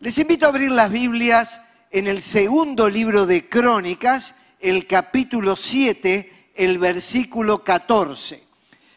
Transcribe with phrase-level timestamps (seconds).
[0.00, 1.60] Les invito a abrir las Biblias
[1.90, 8.44] en el segundo libro de Crónicas, el capítulo 7, el versículo 14.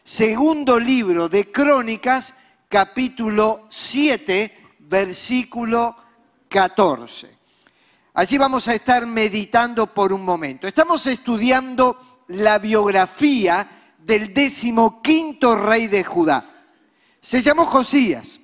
[0.04, 2.34] Segundo libro de Crónicas,
[2.68, 5.96] capítulo 7, versículo
[6.48, 7.36] 14.
[8.14, 10.68] Allí vamos a estar meditando por un momento.
[10.68, 13.66] Estamos estudiando la biografía
[13.98, 16.48] del decimoquinto rey de Judá.
[17.20, 18.38] Se llamó Josías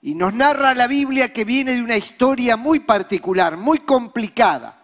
[0.00, 4.80] y nos narra la Biblia que viene de una historia muy particular, muy complicada.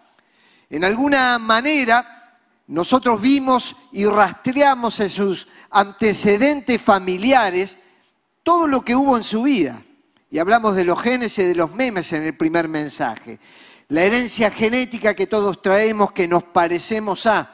[0.69, 7.77] En alguna manera, nosotros vimos y rastreamos en sus antecedentes familiares
[8.43, 9.81] todo lo que hubo en su vida.
[10.29, 13.39] Y hablamos de los genes y de los memes en el primer mensaje.
[13.87, 17.49] La herencia genética que todos traemos, que nos parecemos a,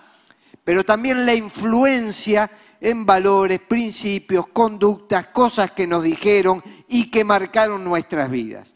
[0.63, 7.85] pero también la influencia en valores, principios, conductas, cosas que nos dijeron y que marcaron
[7.85, 8.75] nuestras vidas.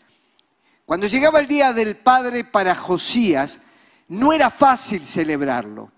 [0.86, 3.60] Cuando llegaba el Día del Padre para Josías,
[4.08, 5.92] no era fácil celebrarlo.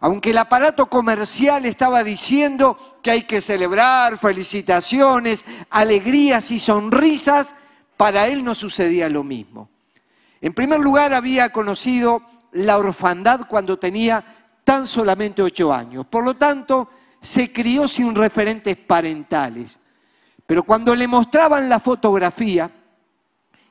[0.00, 7.54] Aunque el aparato comercial estaba diciendo que hay que celebrar, felicitaciones, alegrías y sonrisas,
[7.96, 9.68] para él no sucedía lo mismo.
[10.40, 14.24] En primer lugar, había conocido la orfandad cuando tenía
[14.64, 16.04] tan solamente ocho años.
[16.06, 19.78] Por lo tanto, se crió sin referentes parentales.
[20.46, 22.70] Pero cuando le mostraban la fotografía,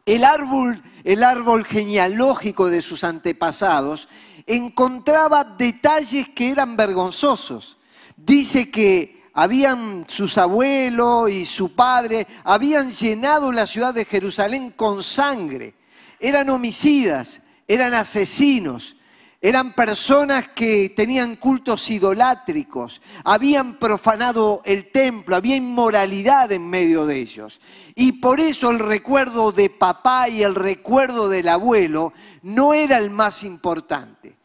[0.06, 4.08] el árbol, el árbol genealógico de sus antepasados,
[4.46, 7.78] encontraba detalles que eran vergonzosos.
[8.18, 15.04] Dice que habían sus abuelos y su padre, habían llenado la ciudad de Jerusalén con
[15.04, 15.76] sangre.
[16.20, 18.96] Eran homicidas, eran asesinos,
[19.44, 27.20] eran personas que tenían cultos idolátricos, habían profanado el templo, había inmoralidad en medio de
[27.20, 27.60] ellos.
[27.94, 33.10] Y por eso el recuerdo de papá y el recuerdo del abuelo no era el
[33.10, 34.38] más importante.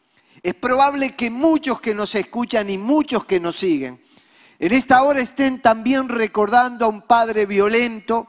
[0.43, 4.01] Es probable que muchos que nos escuchan y muchos que nos siguen
[4.59, 8.27] en esta hora estén también recordando a un padre violento,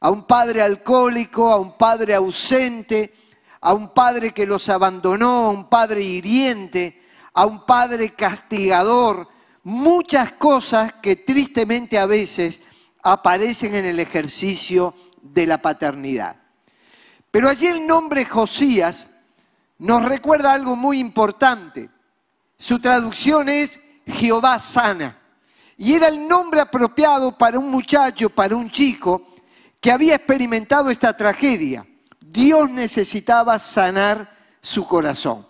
[0.00, 3.14] a un padre alcohólico, a un padre ausente,
[3.60, 7.02] a un padre que los abandonó, a un padre hiriente,
[7.34, 9.28] a un padre castigador,
[9.62, 12.62] muchas cosas que tristemente a veces
[13.02, 16.36] aparecen en el ejercicio de la paternidad.
[17.30, 19.08] Pero allí el nombre Josías
[19.78, 21.88] nos recuerda algo muy importante.
[22.58, 25.16] Su traducción es Jehová sana.
[25.78, 29.22] Y era el nombre apropiado para un muchacho, para un chico
[29.80, 31.86] que había experimentado esta tragedia.
[32.32, 35.46] Dios necesitaba sanar su corazón.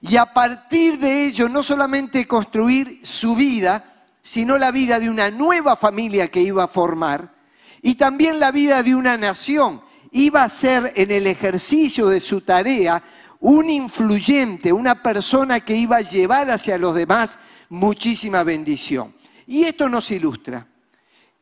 [0.00, 3.84] Y a partir de ello, no solamente construir su vida,
[4.22, 7.34] sino la vida de una nueva familia que iba a formar
[7.82, 9.82] y también la vida de una nación.
[10.12, 13.02] Iba a ser en el ejercicio de su tarea
[13.40, 19.12] un influyente, una persona que iba a llevar hacia los demás muchísima bendición.
[19.46, 20.66] Y esto nos ilustra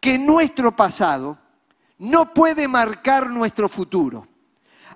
[0.00, 1.36] que nuestro pasado
[1.98, 4.29] no puede marcar nuestro futuro.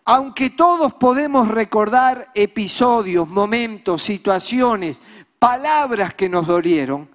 [0.07, 5.01] Aunque todos podemos recordar episodios, momentos, situaciones,
[5.39, 7.09] palabras que nos dolieron,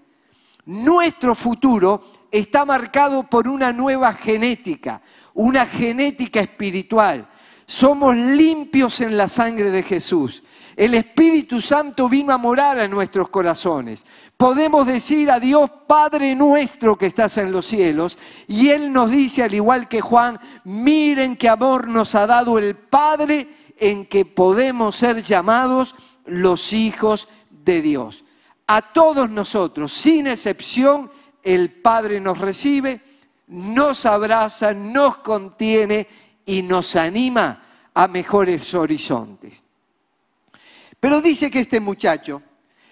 [0.66, 5.01] nuestro futuro está marcado por una nueva genética,
[5.35, 7.27] una genética espiritual.
[7.67, 10.41] Somos limpios en la sangre de Jesús.
[10.79, 14.06] El Espíritu Santo vino a morar en nuestros corazones.
[14.38, 18.17] Podemos decir a Dios, Padre nuestro que estás en los cielos,
[18.47, 22.78] y Él nos dice, al igual que Juan, miren qué amor nos ha dado el
[22.78, 25.95] Padre en que podemos ser llamados
[26.25, 28.23] los hijos de Dios.
[28.66, 31.12] A todos nosotros, sin excepción,
[31.44, 33.01] el Padre nos recibe,
[33.47, 36.07] nos abraza, nos contiene
[36.45, 37.63] y nos anima
[37.94, 39.59] a mejores horizontes.
[41.00, 42.42] Pero dice que este muchacho,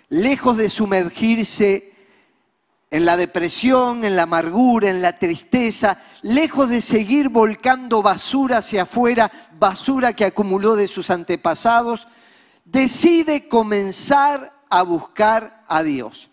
[0.10, 1.94] lejos de sumergirse
[2.90, 8.84] en la depresión, en la amargura, en la tristeza, lejos de seguir volcando basura hacia
[8.84, 9.30] afuera,
[9.60, 12.08] basura que acumuló de sus antepasados,
[12.64, 16.30] decide comenzar a buscar a Dios.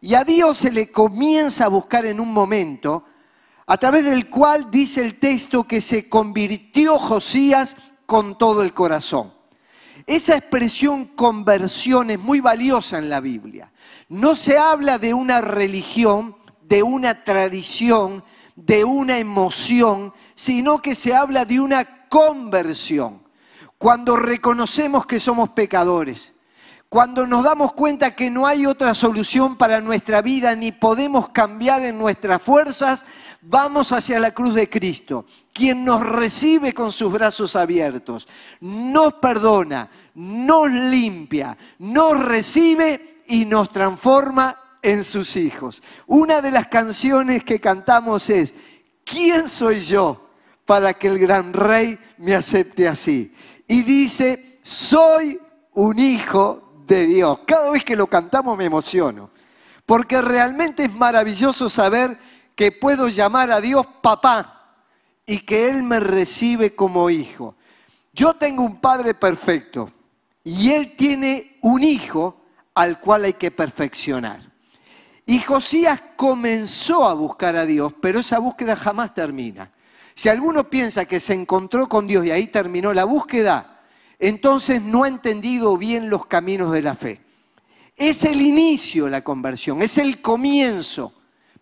[0.00, 3.04] Y a Dios se le comienza a buscar en un momento,
[3.66, 7.76] a través del cual dice el texto que se convirtió Josías
[8.06, 9.37] con todo el corazón.
[10.08, 13.70] Esa expresión conversión es muy valiosa en la Biblia.
[14.08, 18.24] No se habla de una religión, de una tradición,
[18.56, 23.22] de una emoción, sino que se habla de una conversión.
[23.76, 26.32] Cuando reconocemos que somos pecadores,
[26.88, 31.82] Cuando nos damos cuenta que no hay otra solución para nuestra vida ni podemos cambiar
[31.82, 33.04] en nuestras fuerzas,
[33.42, 35.26] vamos hacia la cruz de Cristo,
[35.58, 38.28] quien nos recibe con sus brazos abiertos,
[38.60, 45.82] nos perdona, nos limpia, nos recibe y nos transforma en sus hijos.
[46.06, 48.54] Una de las canciones que cantamos es,
[49.04, 50.30] ¿quién soy yo
[50.64, 53.34] para que el gran rey me acepte así?
[53.66, 55.40] Y dice, soy
[55.72, 57.40] un hijo de Dios.
[57.44, 59.30] Cada vez que lo cantamos me emociono,
[59.84, 62.16] porque realmente es maravilloso saber
[62.54, 64.57] que puedo llamar a Dios papá
[65.28, 67.54] y que Él me recibe como hijo.
[68.14, 69.92] Yo tengo un padre perfecto
[70.42, 72.40] y Él tiene un hijo
[72.74, 74.40] al cual hay que perfeccionar.
[75.26, 79.70] Y Josías comenzó a buscar a Dios, pero esa búsqueda jamás termina.
[80.14, 83.82] Si alguno piensa que se encontró con Dios y ahí terminó la búsqueda,
[84.18, 87.20] entonces no ha entendido bien los caminos de la fe.
[87.94, 91.12] Es el inicio la conversión, es el comienzo,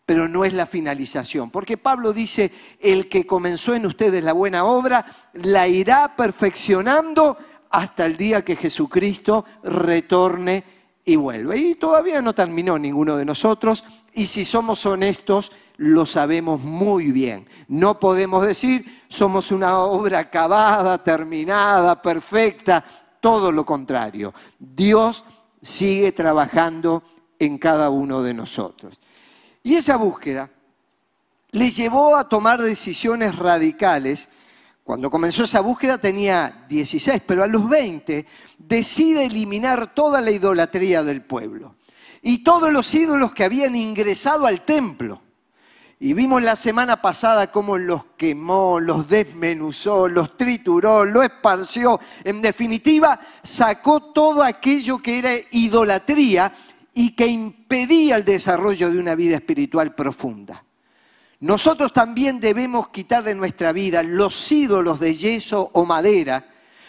[0.07, 1.51] pero no es la finalización.
[1.51, 5.05] Porque Pablo dice, el que comenzó en ustedes la buena obra,
[5.35, 7.37] la irá perfeccionando
[7.71, 10.63] hasta el día que Jesucristo retorne
[11.05, 11.59] y vuelve.
[11.59, 17.47] Y todavía no terminó ninguno de nosotros y si somos honestos lo sabemos muy bien.
[17.69, 22.85] No podemos decir somos una obra acabada, terminada, perfecta,
[23.21, 24.33] todo lo contrario.
[24.59, 25.25] Dios
[25.61, 27.03] sigue trabajando
[27.39, 28.99] en cada uno de nosotros.
[29.67, 30.49] Y esa búsqueda
[31.51, 34.29] le llevó a tomar decisiones radicales
[34.85, 38.25] cuando comenzó esa búsqueda tenía 16, pero a los 20
[38.59, 41.75] decide eliminar toda la idolatría del pueblo
[42.23, 45.21] y todos los ídolos que habían ingresado al templo.
[45.99, 51.99] Y vimos la semana pasada cómo los quemó, los desmenuzó, los trituró, los esparció.
[52.23, 56.53] En definitiva, sacó todo aquello que era idolatría
[56.99, 60.65] y que impedía el desarrollo de una vida espiritual profunda.
[61.41, 66.43] Nosotros también debemos quitar de nuestra vida los ídolos de yeso o madera,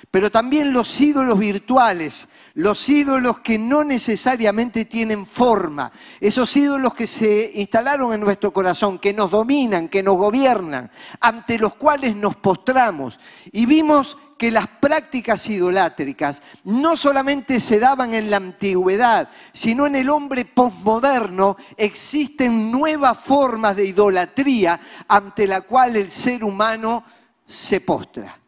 [0.09, 2.25] pero también los ídolos virtuales,
[2.57, 8.97] los ídolos que no necesariamente tienen forma, esos ídolos que se instalaron en nuestro corazón,
[8.97, 10.89] que nos dominan, que nos gobiernan,
[11.19, 13.19] ante los cuales nos postramos.
[13.51, 19.95] Y vimos que las prácticas idolátricas no solamente se daban en la antigüedad, sino en
[19.95, 27.03] el hombre posmoderno existen nuevas formas de idolatría ante la cual el ser humano
[27.45, 28.39] se postra.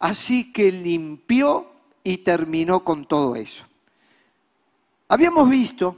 [0.00, 1.71] Así que limpió
[2.04, 3.64] y terminó con todo eso.
[5.08, 5.96] Habíamos visto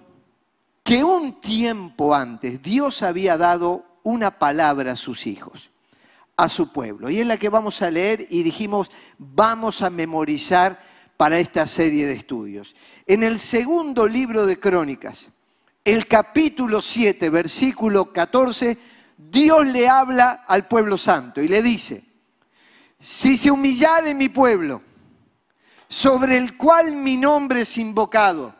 [0.82, 5.70] que un tiempo antes Dios había dado una palabra a sus hijos
[6.36, 7.10] a su pueblo.
[7.10, 10.80] Y es la que vamos a leer y dijimos, vamos a memorizar
[11.16, 12.74] para esta serie de estudios.
[13.06, 15.28] En el segundo libro de Crónicas,
[15.84, 18.76] el capítulo 7, versículo 14,
[19.16, 22.02] Dios le habla al pueblo santo y le dice,
[22.98, 24.82] si se humillare mi pueblo,
[25.88, 28.54] sobre el cual mi nombre es invocado,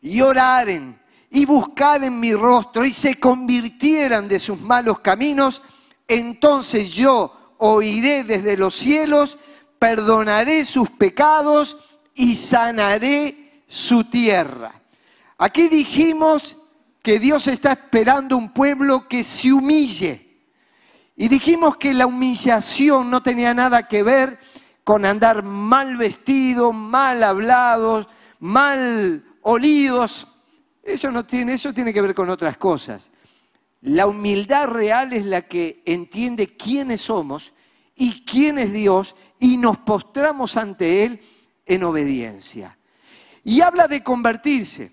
[0.00, 0.98] y oraren
[1.30, 5.62] y buscaren mi rostro y se convirtieran de sus malos caminos,
[6.08, 9.38] entonces yo oiré desde los cielos,
[9.78, 11.76] perdonaré sus pecados
[12.14, 14.80] y sanaré su tierra.
[15.38, 16.56] Aquí dijimos
[17.02, 20.26] que Dios está esperando un pueblo que se humille.
[21.14, 24.38] Y dijimos que la humillación no tenía nada que ver
[24.86, 28.06] con andar mal vestidos, mal hablados,
[28.38, 30.28] mal olidos.
[30.80, 33.10] Eso no tiene, eso tiene que ver con otras cosas.
[33.80, 37.52] La humildad real es la que entiende quiénes somos
[37.96, 41.20] y quién es Dios y nos postramos ante Él
[41.64, 42.78] en obediencia.
[43.42, 44.92] Y habla de convertirse.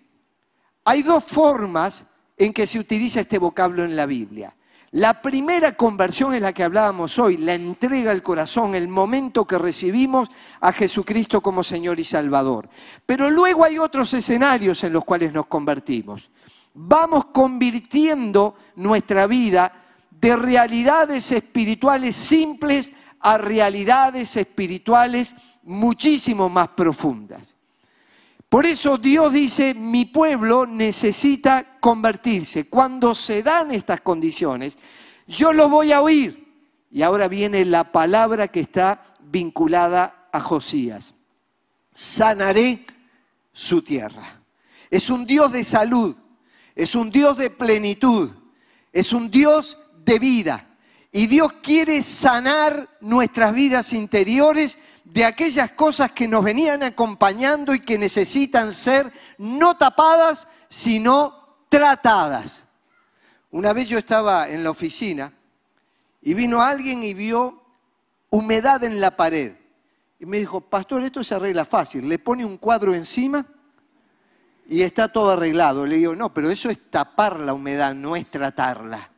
[0.86, 4.56] Hay dos formas en que se utiliza este vocablo en la Biblia.
[4.94, 9.58] La primera conversión es la que hablábamos hoy, la entrega al corazón, el momento que
[9.58, 10.30] recibimos
[10.62, 12.70] a Jesucristo como Señor y Salvador.
[13.06, 16.30] Pero luego hay otros escenarios en los cuales nos convertimos
[16.74, 19.72] vamos convirtiendo nuestra vida
[20.10, 27.53] de realidades espirituales simples a realidades espirituales muchísimo más profundas.
[28.54, 32.70] Por eso Dios dice, mi pueblo necesita convertirse.
[32.70, 34.78] Cuando se dan estas condiciones,
[35.26, 36.54] yo lo voy a oír.
[36.92, 41.16] Y ahora viene la palabra que está vinculada a Josías.
[41.96, 42.86] Sanaré
[43.52, 44.44] su tierra.
[44.92, 46.16] Es un Dios de salud
[46.76, 48.32] es un Dios de plenitud,
[48.92, 50.68] es un Dios de vida.
[51.12, 54.80] Y Dios quiere sanar nuestras vidas interiores
[55.14, 62.66] de aquellas cosas que nos venían acompañando y que necesitan ser no tapadas, sino tratadas.
[63.52, 65.32] Una vez yo estaba en la oficina
[66.20, 67.62] y vino alguien y vio
[68.32, 69.56] humedad en la pared.
[70.20, 72.10] Y me dijo, pastor, esto se arregla fácil.
[72.10, 73.46] Le pone un cuadro encima
[74.66, 75.86] y está todo arreglado.
[75.86, 79.12] Le digo, no, pero eso es tapar la humedad, no es tratarla.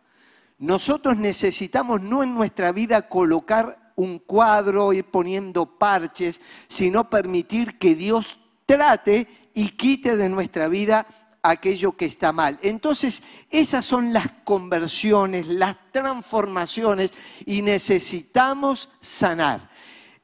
[0.57, 7.95] Nosotros necesitamos no en nuestra vida colocar un cuadro, ir poniendo parches, sino permitir que
[7.95, 11.07] Dios trate y quite de nuestra vida
[11.43, 12.57] aquello que está mal.
[12.61, 17.11] Entonces, esas son las conversiones, las transformaciones
[17.45, 19.69] y necesitamos sanar.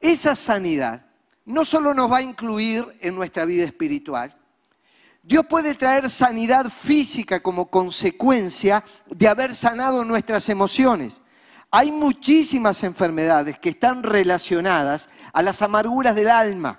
[0.00, 1.06] Esa sanidad
[1.44, 4.36] no solo nos va a incluir en nuestra vida espiritual,
[5.24, 11.20] Dios puede traer sanidad física como consecuencia de haber sanado nuestras emociones.
[11.74, 16.78] Hay muchísimas enfermedades que están relacionadas a las amarguras del alma,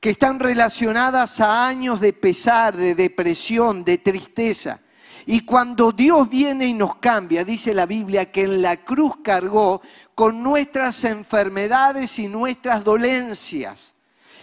[0.00, 4.80] que están relacionadas a años de pesar, de depresión, de tristeza.
[5.24, 9.80] Y cuando Dios viene y nos cambia, dice la Biblia que en la cruz cargó
[10.16, 13.94] con nuestras enfermedades y nuestras dolencias.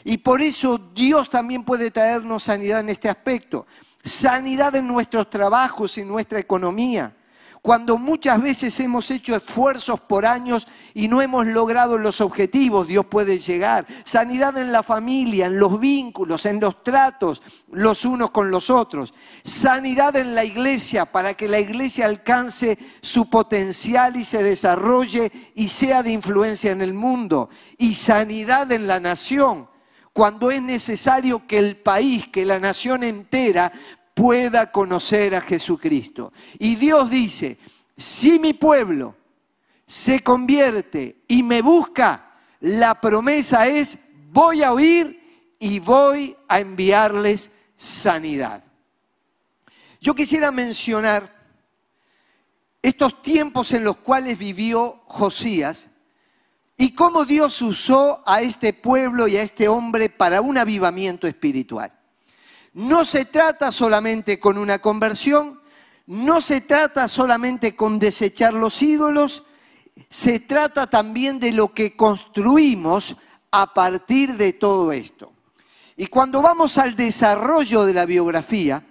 [0.05, 3.67] Y por eso Dios también puede traernos sanidad en este aspecto.
[4.05, 7.13] Sanidad en nuestros trabajos y nuestra economía.
[7.66, 13.08] Cuando muchas veces hemos hecho esfuerzos por años y no hemos logrado los objetivos, Dios
[13.08, 13.88] puede llegar.
[14.04, 17.42] Sanidad en la familia, en los vínculos, en los tratos
[17.72, 19.16] los unos con los otros.
[19.44, 25.70] Sanidad en la iglesia para que la iglesia alcance su potencial y se desarrolle y
[25.70, 27.50] sea de influencia en el mundo.
[27.80, 29.70] Y sanidad en la nación
[30.16, 33.74] cuando es necesario que el país, que la nación entera
[34.16, 36.34] pueda conocer a Jesucristo.
[36.58, 37.60] Y Dios dice,
[37.96, 39.16] si mi pueblo
[39.86, 42.32] se convierte y me busca,
[42.62, 44.00] la promesa es,
[44.32, 48.64] voy a oír y voy a enviarles sanidad.
[50.02, 51.30] Yo quisiera mencionar
[52.82, 55.90] estos tiempos en los cuales vivió Josías
[56.78, 61.95] y cómo Dios usó a este pueblo y a este hombre para un avivamiento espiritual.
[62.75, 65.62] No se trata solamente con una conversión,
[66.08, 69.44] no se trata solamente con desechar los ídolos,
[70.10, 73.15] se trata también de lo que construimos
[73.50, 75.32] a partir de todo esto.
[75.96, 78.84] Y cuando vamos al desarrollo de la biografía,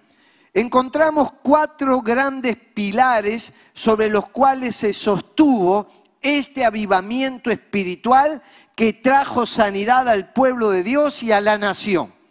[0.54, 5.88] encontramos cuatro grandes pilares sobre los cuales se sostuvo
[6.22, 8.40] este avivamiento espiritual
[8.74, 12.24] que trajo sanidad al pueblo de Dios y a la nación.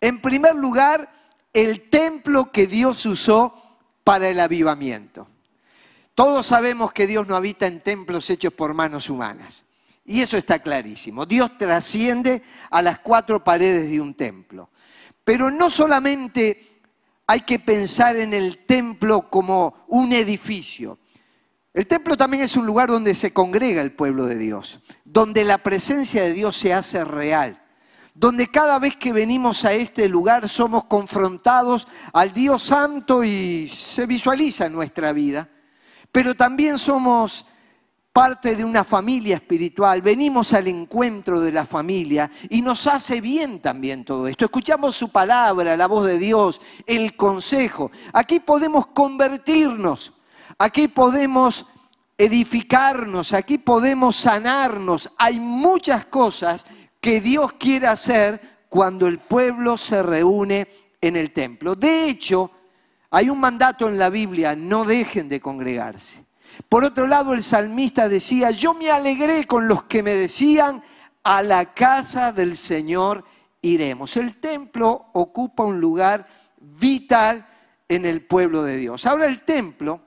[0.00, 1.08] En primer lugar,
[1.52, 3.54] el templo que Dios usó
[4.04, 5.26] para el avivamiento.
[6.14, 9.64] Todos sabemos que Dios no habita en templos hechos por manos humanas.
[10.04, 11.26] Y eso está clarísimo.
[11.26, 14.70] Dios trasciende a las cuatro paredes de un templo.
[15.24, 16.80] Pero no solamente
[17.26, 20.98] hay que pensar en el templo como un edificio.
[21.74, 25.58] El templo también es un lugar donde se congrega el pueblo de Dios, donde la
[25.58, 27.62] presencia de Dios se hace real,
[28.16, 34.06] donde cada vez que venimos a este lugar somos confrontados al Dios Santo y se
[34.06, 35.48] visualiza en nuestra vida,
[36.10, 37.44] pero también somos
[38.12, 43.60] parte de una familia espiritual, venimos al encuentro de la familia y nos hace bien
[43.60, 44.46] también todo esto.
[44.46, 47.90] Escuchamos su palabra, la voz de Dios, el consejo.
[48.14, 50.14] Aquí podemos convertirnos
[50.58, 51.66] Aquí podemos
[52.16, 55.10] edificarnos, aquí podemos sanarnos.
[55.18, 56.66] Hay muchas cosas
[57.06, 60.66] que Dios quiere hacer cuando el pueblo se reúne
[61.00, 61.76] en el templo.
[61.76, 62.50] De hecho,
[63.12, 66.24] hay un mandato en la Biblia, no dejen de congregarse.
[66.68, 70.82] Por otro lado, el salmista decía, yo me alegré con los que me decían,
[71.22, 73.24] a la casa del Señor
[73.62, 74.16] iremos.
[74.16, 76.26] El templo ocupa un lugar
[76.58, 77.46] vital
[77.88, 79.06] en el pueblo de Dios.
[79.06, 80.00] Ahora el templo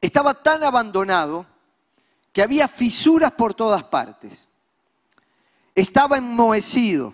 [0.00, 1.44] estaba tan abandonado
[2.32, 4.45] que había fisuras por todas partes.
[5.76, 7.12] Estaba enmohecido.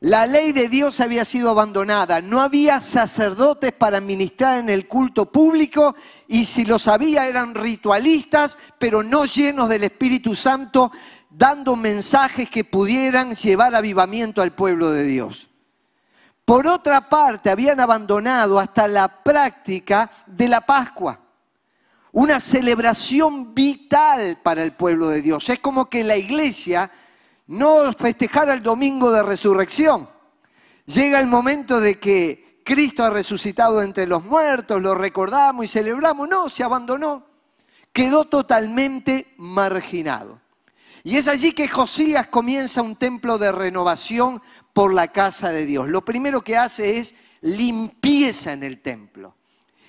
[0.00, 2.20] La ley de Dios había sido abandonada.
[2.20, 5.96] No había sacerdotes para ministrar en el culto público
[6.28, 10.92] y si los había eran ritualistas, pero no llenos del Espíritu Santo,
[11.30, 15.48] dando mensajes que pudieran llevar avivamiento al pueblo de Dios.
[16.44, 21.20] Por otra parte, habían abandonado hasta la práctica de la Pascua
[22.12, 25.48] una celebración vital para el pueblo de Dios.
[25.48, 26.90] Es como que la iglesia
[27.48, 30.08] no festejara el domingo de resurrección.
[30.86, 36.28] Llega el momento de que Cristo ha resucitado entre los muertos, lo recordamos y celebramos.
[36.28, 37.26] No, se abandonó.
[37.92, 40.40] Quedó totalmente marginado.
[41.02, 44.42] Y es allí que Josías comienza un templo de renovación
[44.74, 45.88] por la casa de Dios.
[45.88, 49.34] Lo primero que hace es limpieza en el templo.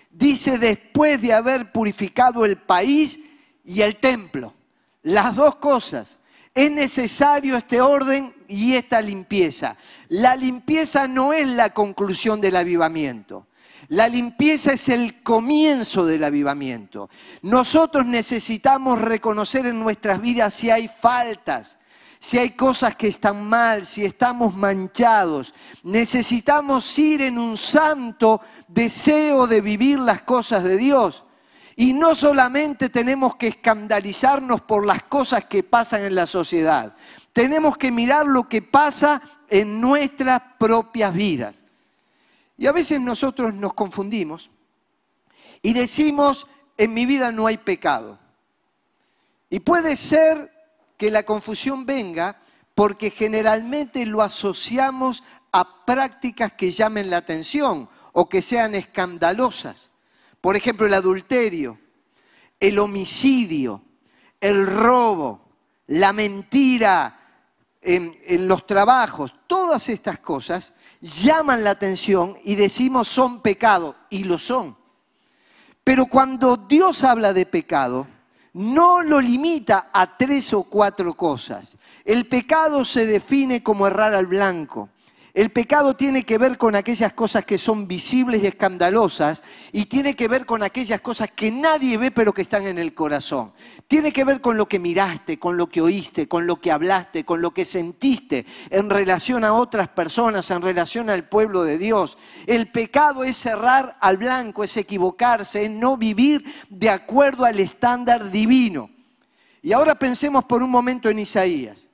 [0.10, 3.20] Dice después de haber purificado el país
[3.66, 4.54] y el templo.
[5.02, 6.19] Las dos cosas.
[6.60, 9.78] Es necesario este orden y esta limpieza.
[10.10, 13.48] La limpieza no es la conclusión del avivamiento.
[13.88, 17.10] La limpieza es el comienzo del avivamiento.
[17.44, 21.78] Nosotros necesitamos reconocer en nuestras vidas si hay faltas,
[22.20, 25.54] si hay cosas que están mal, si estamos manchados.
[25.84, 31.24] Necesitamos ir en un santo deseo de vivir las cosas de Dios.
[31.80, 36.94] Y no solamente tenemos que escandalizarnos por las cosas que pasan en la sociedad,
[37.32, 41.64] tenemos que mirar lo que pasa en nuestras propias vidas.
[42.58, 44.50] Y a veces nosotros nos confundimos
[45.62, 48.20] y decimos, en mi vida no hay pecado.
[49.50, 50.52] Y puede ser
[50.98, 52.42] que la confusión venga
[52.76, 59.92] porque generalmente lo asociamos a prácticas que llamen la atención o que sean escandalosas.
[60.42, 61.80] Por ejemplo, el adulterio,
[62.60, 63.84] el homicidio,
[64.40, 65.42] el robo,
[65.88, 67.20] la mentira
[67.82, 74.38] en, los trabajos, todas estas cosas llaman la atención y decimos son pecado, y lo
[74.38, 74.78] son.
[75.84, 78.08] Pero cuando Dios habla de pecado,
[78.54, 81.78] no lo limita a tres o cuatro cosas.
[82.04, 84.90] El pecado se define como errar al blanco.
[85.34, 90.16] El pecado tiene que ver con aquellas cosas que son visibles y escandalosas y tiene
[90.16, 93.52] que ver con aquellas cosas que nadie ve pero que están en el corazón.
[93.88, 97.26] Tiene que ver con lo que miraste, con lo que oíste, con lo que hablaste,
[97.26, 102.18] con lo que sentiste en relación a otras personas, en relación al pueblo de Dios.
[102.48, 108.32] El pecado es cerrar al blanco, es equivocarse, es no vivir de acuerdo al estándar
[108.32, 108.90] divino.
[109.62, 111.88] Y ahora pensemos por un momento en Isaías.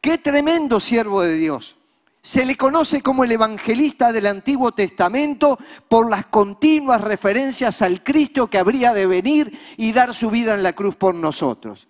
[0.00, 1.76] Qué tremendo siervo de Dios
[2.22, 8.48] se le conoce como el evangelista del Antiguo Testamento por las continuas referencias al Cristo
[8.48, 11.88] que habría de venir y dar su vida en la cruz por nosotros.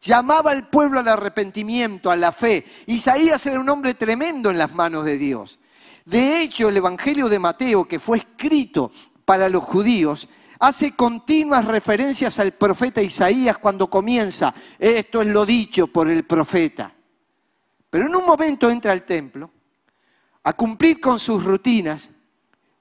[0.00, 2.64] Llamaba al pueblo al arrepentimiento, a la fe.
[2.86, 5.58] Isaías era un hombre tremendo en las manos de Dios.
[6.04, 8.92] De hecho, el Evangelio de Mateo, que fue escrito
[9.24, 10.28] para los judíos,
[10.60, 16.94] hace continuas referencias al profeta Isaías cuando comienza, esto es lo dicho por el profeta.
[17.90, 19.53] Pero en un momento entra al templo
[20.44, 22.10] a cumplir con sus rutinas,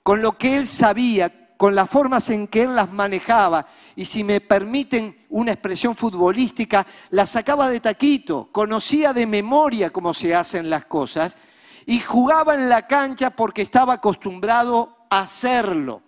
[0.04, 4.23] con lo que él sabía, con las formas en que él las manejaba, y si
[4.23, 10.69] me permiten una expresión futbolística, las sacaba de taquito, conocía de memoria cómo se hacen
[10.69, 11.38] las cosas,
[11.86, 16.02] y jugaba en la cancha porque estaba acostumbrado a hacerlo.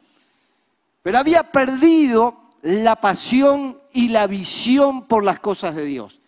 [1.01, 6.19] Pero había perdido la pasión y la visión por las cosas de Dios.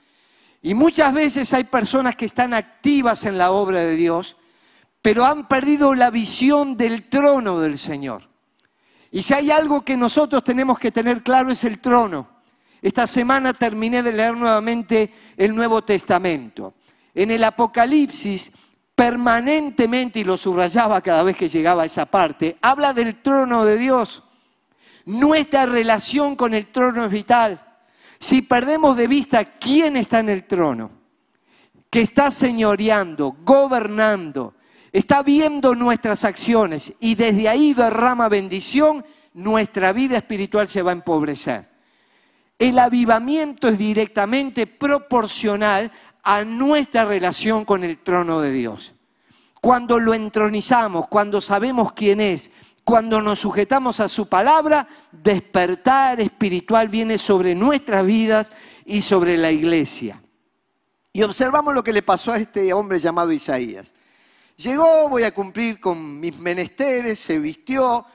[0.62, 4.37] Y muchas veces hay personas que están activas en la obra de Dios,
[5.08, 8.28] pero han perdido la visión del trono del Señor.
[9.10, 12.28] Y si hay algo que nosotros tenemos que tener claro es el trono.
[12.82, 16.74] Esta semana terminé de leer nuevamente el Nuevo Testamento.
[17.16, 18.52] En el Apocalipsis,
[18.94, 23.78] permanentemente, y lo subrayaba cada vez que llegaba a esa parte, habla del trono de
[23.78, 24.24] Dios.
[25.06, 27.66] Nuestra relación con el trono es vital.
[28.20, 30.92] Si perdemos de vista quién está en el trono,
[31.90, 34.56] que está señoreando, gobernando,
[34.92, 40.94] está viendo nuestras acciones y desde ahí derrama bendición, nuestra vida espiritual se va a
[40.94, 41.70] empobrecer.
[42.60, 45.92] El avivamiento es directamente proporcional
[46.24, 48.94] a nuestra relación con el trono de Dios.
[49.62, 52.50] Cuando lo entronizamos, cuando sabemos quién es,
[52.84, 58.52] cuando nos sujetamos a su palabra, despertar espiritual viene sobre nuestras vidas
[58.86, 60.22] y sobre la iglesia.
[61.12, 63.94] Y observamos lo que le pasó a este hombre llamado Isaías.
[64.58, 68.06] Llegó, voy a cumplir con mis menesteres, se vistió,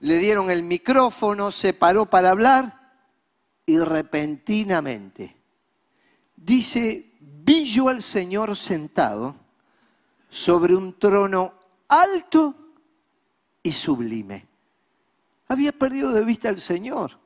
[0.00, 2.94] le dieron el micrófono, se paró para hablar
[3.66, 5.36] y repentinamente
[6.46, 9.34] dice, vi yo al Señor sentado
[10.30, 11.54] sobre un trono
[11.88, 12.54] alto
[13.62, 14.46] y sublime.
[15.48, 17.18] Había perdido de vista al Señor.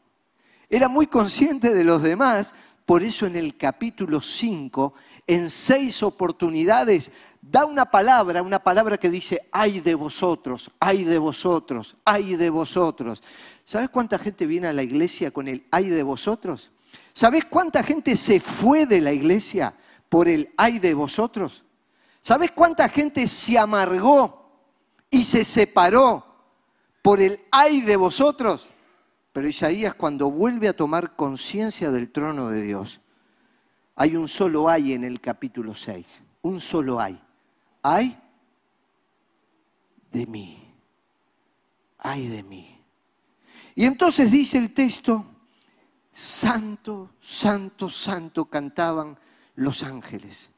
[0.71, 2.55] Era muy consciente de los demás,
[2.87, 4.95] por eso en el capítulo 5,
[5.27, 7.11] en seis oportunidades,
[7.43, 12.51] da una palabra, una palabra que dice, ay de vosotros, ay de vosotros, ay de
[12.51, 13.23] vosotros.
[13.65, 16.71] ¿Sabes cuánta gente viene a la iglesia con el ay de vosotros?
[17.13, 19.75] ¿Sabes cuánta gente se fue de la iglesia
[20.09, 21.65] por el ay de vosotros?
[22.21, 24.51] ¿Sabes cuánta gente se amargó
[25.11, 26.27] y se separó
[27.03, 28.69] por el ay de vosotros?
[29.33, 33.01] Pero Isaías cuando vuelve a tomar conciencia del trono de Dios,
[33.97, 36.23] hay un solo hay en el capítulo 6.
[36.43, 37.21] Un solo hay.
[37.83, 38.19] Hay
[40.11, 40.75] de mí.
[41.99, 42.81] Hay de mí.
[43.75, 45.25] Y entonces dice el texto,
[46.11, 49.19] santo, santo, santo cantaban
[49.57, 50.51] los ángeles.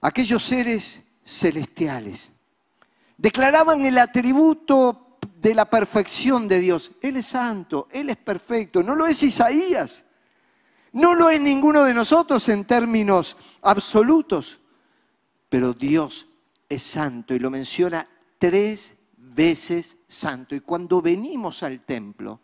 [0.00, 2.32] Aquellos seres celestiales.
[3.16, 6.92] Declaraban el atributo de la perfección de Dios.
[7.00, 8.82] Él es santo, Él es perfecto.
[8.82, 10.04] No lo es Isaías.
[10.92, 14.60] No lo es ninguno de nosotros en términos absolutos.
[15.48, 16.26] Pero Dios
[16.68, 20.54] es santo y lo menciona tres veces santo.
[20.54, 22.40] Y cuando venimos al templo,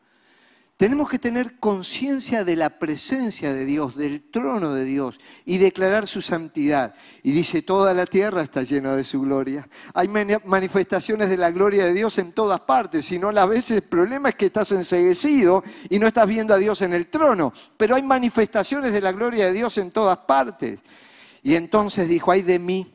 [0.83, 6.09] tenemos que tener conciencia de la presencia de Dios, del trono de Dios y declarar
[6.09, 6.93] su santidad.
[7.23, 9.69] Y dice, toda la tierra está llena de su gloria.
[9.95, 13.07] Hay manifestaciones de la gloria de Dios en todas partes.
[13.07, 16.59] Si no las ves, el problema es que estás enseguecido y no estás viendo a
[16.59, 17.53] Dios en el trono.
[17.77, 20.81] Pero hay manifestaciones de la gloria de Dios en todas partes.
[21.43, 22.95] Y entonces dijo, ay de mí,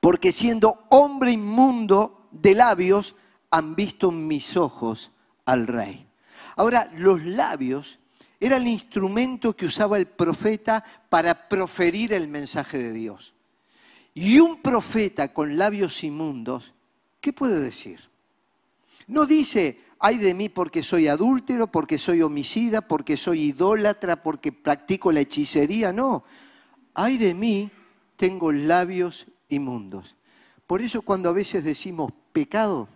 [0.00, 3.14] porque siendo hombre inmundo de labios,
[3.50, 5.12] han visto mis ojos
[5.44, 6.06] al rey.
[6.56, 7.98] Ahora, los labios
[8.40, 13.34] eran el instrumento que usaba el profeta para proferir el mensaje de Dios.
[14.12, 16.74] Y un profeta con labios inmundos,
[17.20, 18.00] ¿qué puede decir?
[19.06, 24.52] No dice, ay de mí porque soy adúltero, porque soy homicida, porque soy idólatra, porque
[24.52, 26.24] practico la hechicería, no.
[26.94, 27.70] Ay de mí,
[28.16, 30.16] tengo labios inmundos.
[30.66, 32.88] Por eso cuando a veces decimos pecado,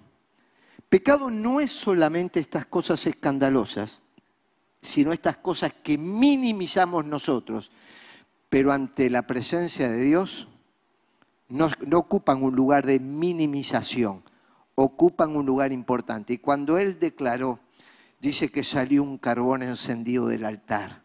[0.89, 4.01] Pecado no es solamente estas cosas escandalosas,
[4.81, 7.71] sino estas cosas que minimizamos nosotros,
[8.49, 10.49] pero ante la presencia de Dios
[11.49, 14.23] no, ocupan un lugar de minimización,
[14.77, 16.33] ocupan un lugar importante.
[16.33, 17.61] Y cuando Él declaró,
[18.19, 21.03] dice que salió un carbón encendido del altar,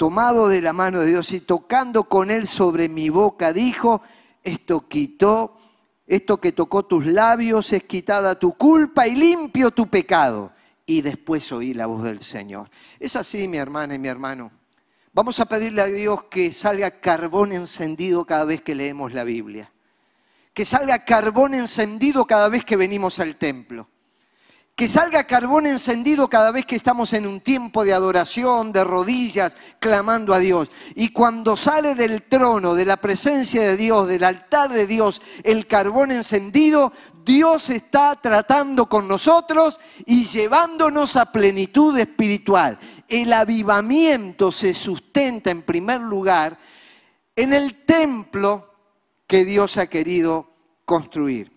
[0.00, 4.00] tomado de la mano de Dios y tocando con Él sobre mi boca, dijo,
[4.42, 5.58] esto quitó
[6.06, 10.52] esto que tocó tus labios es quitada tu culpa y limpio tu pecado.
[10.86, 12.70] Y después oí la voz del Señor.
[12.98, 14.50] Es así, mi hermana y mi hermano.
[15.12, 19.70] Vamos a pedirle a Dios que salga carbón encendido cada vez que leemos la Biblia.
[20.54, 23.86] Que salga carbón encendido cada vez que venimos al templo
[24.80, 29.54] que salga carbón encendido cada vez que estamos en un tiempo de adoración, de rodillas,
[29.78, 30.70] clamando a Dios.
[30.94, 35.66] Y cuando sale del trono, de la presencia de Dios, del altar de Dios, el
[35.66, 36.94] carbón encendido,
[37.26, 42.78] Dios está tratando con nosotros y llevándonos a plenitud espiritual.
[43.06, 46.56] El avivamiento se sustenta en primer lugar
[47.36, 48.72] en el templo
[49.26, 50.48] que Dios ha querido
[50.86, 51.49] construir.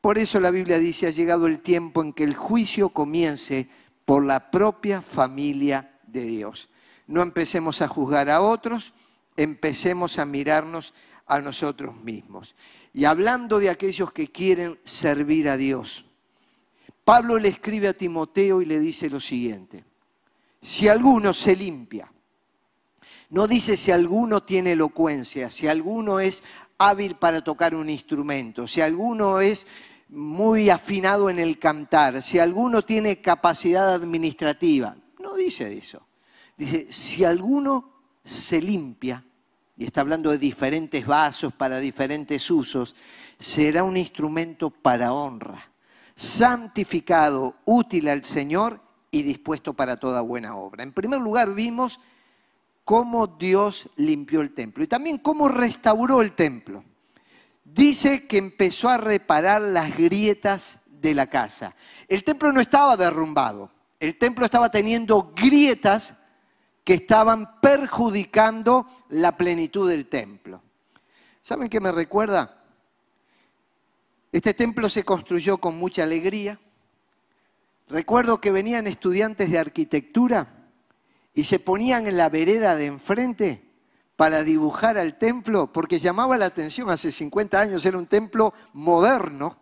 [0.00, 3.68] Por eso la Biblia dice, ha llegado el tiempo en que el juicio comience
[4.04, 6.68] por la propia familia de Dios.
[7.06, 8.92] No empecemos a juzgar a otros,
[9.36, 10.94] empecemos a mirarnos
[11.26, 12.54] a nosotros mismos.
[12.92, 16.04] Y hablando de aquellos que quieren servir a Dios,
[17.04, 19.84] Pablo le escribe a Timoteo y le dice lo siguiente,
[20.62, 22.10] si alguno se limpia,
[23.30, 26.42] no dice si alguno tiene elocuencia, si alguno es
[26.78, 29.66] hábil para tocar un instrumento, si alguno es
[30.10, 34.96] muy afinado en el cantar, si alguno tiene capacidad administrativa.
[35.20, 36.06] No dice eso.
[36.56, 37.90] Dice, si alguno
[38.24, 39.24] se limpia,
[39.76, 42.94] y está hablando de diferentes vasos para diferentes usos,
[43.38, 45.70] será un instrumento para honra,
[46.14, 50.82] santificado, útil al Señor y dispuesto para toda buena obra.
[50.82, 51.98] En primer lugar, vimos
[52.84, 56.84] cómo Dios limpió el templo y también cómo restauró el templo
[57.74, 61.74] dice que empezó a reparar las grietas de la casa.
[62.08, 66.14] El templo no estaba derrumbado, el templo estaba teniendo grietas
[66.84, 70.62] que estaban perjudicando la plenitud del templo.
[71.42, 72.64] ¿Saben qué me recuerda?
[74.32, 76.58] Este templo se construyó con mucha alegría.
[77.88, 80.68] Recuerdo que venían estudiantes de arquitectura
[81.34, 83.69] y se ponían en la vereda de enfrente
[84.20, 89.56] para dibujar al templo, porque llamaba la atención, hace 50 años era un templo moderno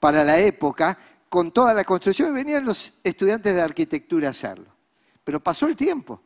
[0.00, 0.96] para la época,
[1.28, 4.74] con toda la construcción, y venían los estudiantes de arquitectura a hacerlo.
[5.22, 6.22] Pero pasó el tiempo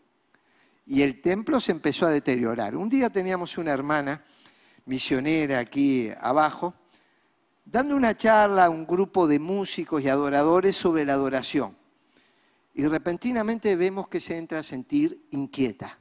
[0.86, 2.76] y el templo se empezó a deteriorar.
[2.76, 4.22] Un día teníamos una hermana
[4.86, 6.74] misionera aquí abajo,
[7.64, 11.76] dando una charla a un grupo de músicos y adoradores sobre la adoración.
[12.74, 15.98] Y repentinamente vemos que se entra a sentir inquieta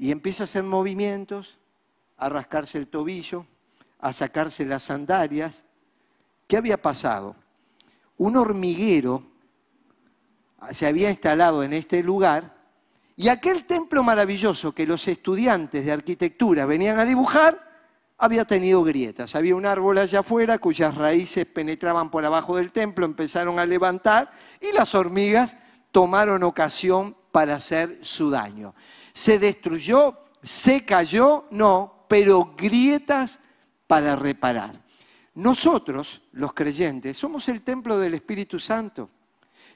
[0.00, 1.58] y empieza a hacer movimientos,
[2.16, 3.44] a rascarse el tobillo,
[3.98, 5.62] a sacarse las sandalias.
[6.48, 7.36] ¿Qué había pasado?
[8.16, 9.22] Un hormiguero
[10.72, 12.58] se había instalado en este lugar
[13.16, 17.68] Y aquel templo maravilloso que los estudiantes de arquitectura venían a dibujar,
[18.16, 19.34] había tenido grietas.
[19.34, 24.32] Había un árbol allá afuera cuyas raíces penetraban por abajo del templo, empezaron a levantar
[24.62, 25.58] y las hormigas
[25.92, 28.74] tomaron ocasión para hacer su daño.
[29.12, 30.18] ¿Se destruyó?
[30.42, 31.46] ¿Se cayó?
[31.50, 33.40] No, pero grietas
[33.86, 34.80] para reparar.
[35.34, 39.10] Nosotros, los creyentes, somos el templo del Espíritu Santo.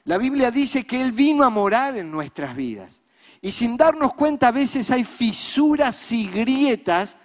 [0.05, 3.01] La Biblia dice que Él vino a morar en nuestras vidas.
[3.41, 7.17] Y sin darnos cuenta a veces hay fisuras y grietas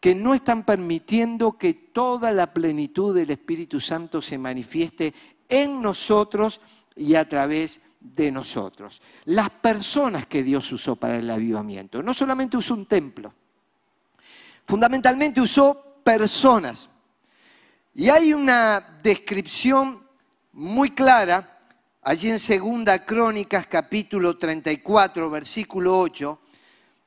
[0.00, 5.12] que no están permitiendo que toda la plenitud del Espíritu Santo se manifieste
[5.48, 6.60] en nosotros
[6.94, 9.00] y a través de nosotros.
[9.24, 13.32] Las personas que Dios usó para el avivamiento, no solamente usó un templo,
[14.66, 16.88] fundamentalmente usó personas.
[17.94, 20.02] Y hay una descripción
[20.52, 21.58] muy clara
[22.02, 26.40] allí en Segunda Crónicas capítulo 34 versículo 8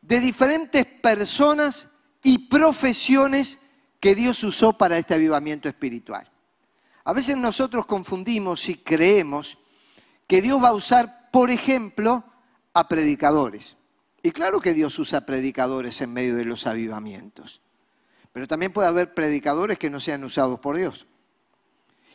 [0.02, 1.90] de diferentes personas
[2.24, 3.60] y profesiones
[4.00, 6.30] que Dios usó para este avivamiento espiritual.
[7.04, 9.58] A veces nosotros confundimos y creemos
[10.32, 12.24] que Dios va a usar, por ejemplo,
[12.74, 13.76] a predicadores.
[14.24, 17.60] Y claro que Dios usa predicadores en medio de los avivamientos.
[18.32, 21.06] Pero también puede haber predicadores que no sean usados por Dios.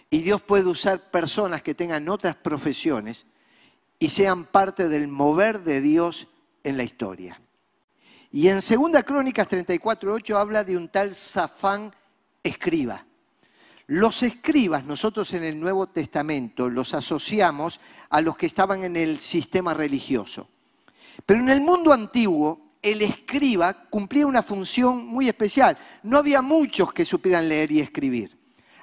[0.09, 3.27] Y Dios puede usar personas que tengan otras profesiones
[3.99, 6.29] y sean parte del mover de Dios
[6.65, 7.39] en la historia.
[8.33, 11.95] Y en 2 Crónicas 34.8 habla de un tal Safán
[12.43, 13.06] escriba.
[13.89, 19.21] Los escribas, nosotros en el Nuevo Testamento los asociamos a los que estaban en el
[19.21, 20.49] sistema religioso.
[21.25, 25.79] Pero en el mundo antiguo, el escriba cumplía una función muy especial.
[26.03, 28.37] No había muchos que supieran leer y escribir.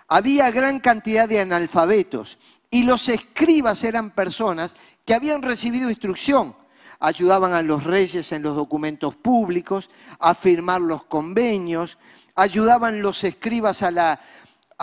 [0.08, 2.38] Había gran cantidad de analfabetos
[2.72, 6.56] y los escribas eran personas que habían recibido instrucción
[7.04, 9.90] ayudaban a los reyes en los documentos públicos,
[10.20, 11.98] a firmar los convenios,
[12.34, 14.22] ayudaban los escribas a la,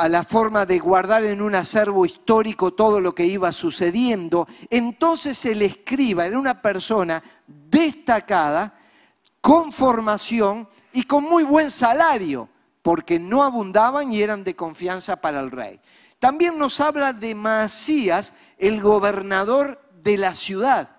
[0.00, 4.48] a la forma de guardar en un acervo histórico todo lo que iba sucediendo.
[4.70, 8.74] Entonces el escriba era una persona destacada,
[9.40, 12.48] con formación y con muy buen salario,
[12.82, 15.80] porque no abundaban y eran de confianza para el rey.
[16.18, 20.90] También nos habla de Masías, el gobernador de la ciudad.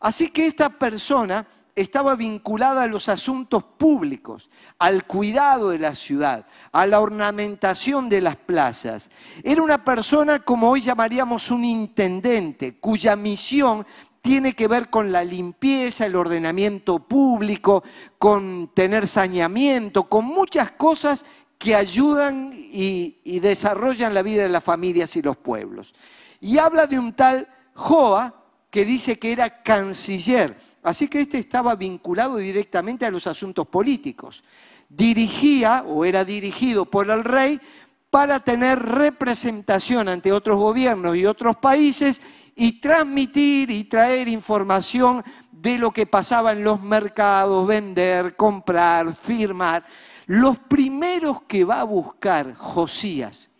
[0.00, 1.46] Así que esta persona
[1.76, 8.22] estaba vinculada a los asuntos públicos, al cuidado de la ciudad, a la ornamentación de
[8.22, 9.10] las plazas.
[9.44, 13.86] Era una persona, como hoy llamaríamos un intendente, cuya misión
[14.22, 17.84] tiene que ver con la limpieza, el ordenamiento público,
[18.18, 21.26] con tener saneamiento, con muchas cosas
[21.58, 25.94] que ayudan y, y desarrollan la vida de las familias y los pueblos.
[26.40, 28.34] Y habla de un tal Joa,
[28.70, 30.56] que dice que era canciller.
[30.86, 34.44] Así que este estaba vinculado directamente a los asuntos políticos.
[34.88, 37.60] Dirigía o era dirigido por el rey
[38.08, 42.22] para tener representación ante otros gobiernos y otros países
[42.54, 49.84] y transmitir y traer información de lo que pasaba en los mercados, vender, comprar, firmar.
[50.26, 53.50] Los primeros que va a buscar Josías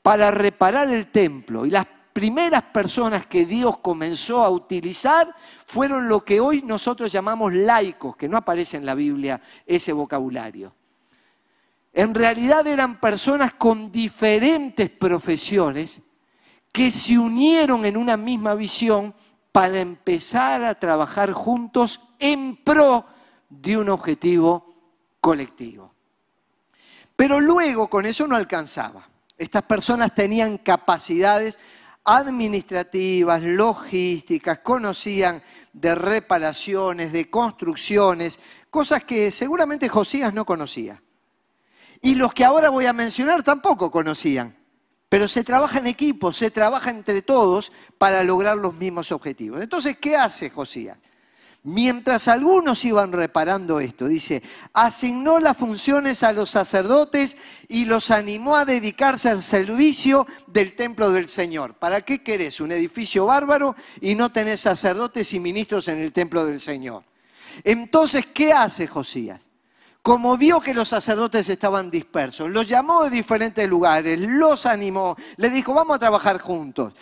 [0.00, 5.34] para reparar el templo y las primeras personas que Dios comenzó a utilizar
[5.66, 10.72] fueron lo que hoy nosotros llamamos laicos, que no aparece en la Biblia ese vocabulario.
[11.92, 16.00] En realidad eran personas con diferentes profesiones
[16.70, 19.14] que se unieron en una misma visión
[19.50, 23.04] para empezar a trabajar juntos en pro
[23.48, 24.74] de un objetivo
[25.20, 25.94] colectivo.
[27.16, 29.08] Pero luego con eso no alcanzaba.
[29.38, 31.58] Estas personas tenían capacidades
[32.04, 35.42] administrativas, logísticas, conocían
[35.76, 41.02] de reparaciones, de construcciones, cosas que seguramente Josías no conocía.
[42.00, 44.56] Y los que ahora voy a mencionar tampoco conocían.
[45.10, 49.60] Pero se trabaja en equipo, se trabaja entre todos para lograr los mismos objetivos.
[49.60, 50.98] Entonces, ¿qué hace Josías?
[51.66, 54.40] Mientras algunos iban reparando esto, dice,
[54.72, 61.10] asignó las funciones a los sacerdotes y los animó a dedicarse al servicio del templo
[61.10, 61.74] del Señor.
[61.74, 66.46] ¿Para qué querés un edificio bárbaro y no tenés sacerdotes y ministros en el templo
[66.46, 67.02] del Señor?
[67.64, 69.40] Entonces, ¿qué hace Josías?
[70.06, 75.50] Como vio que los sacerdotes estaban dispersos, los llamó de diferentes lugares, los animó, le
[75.50, 76.92] dijo, vamos a trabajar juntos.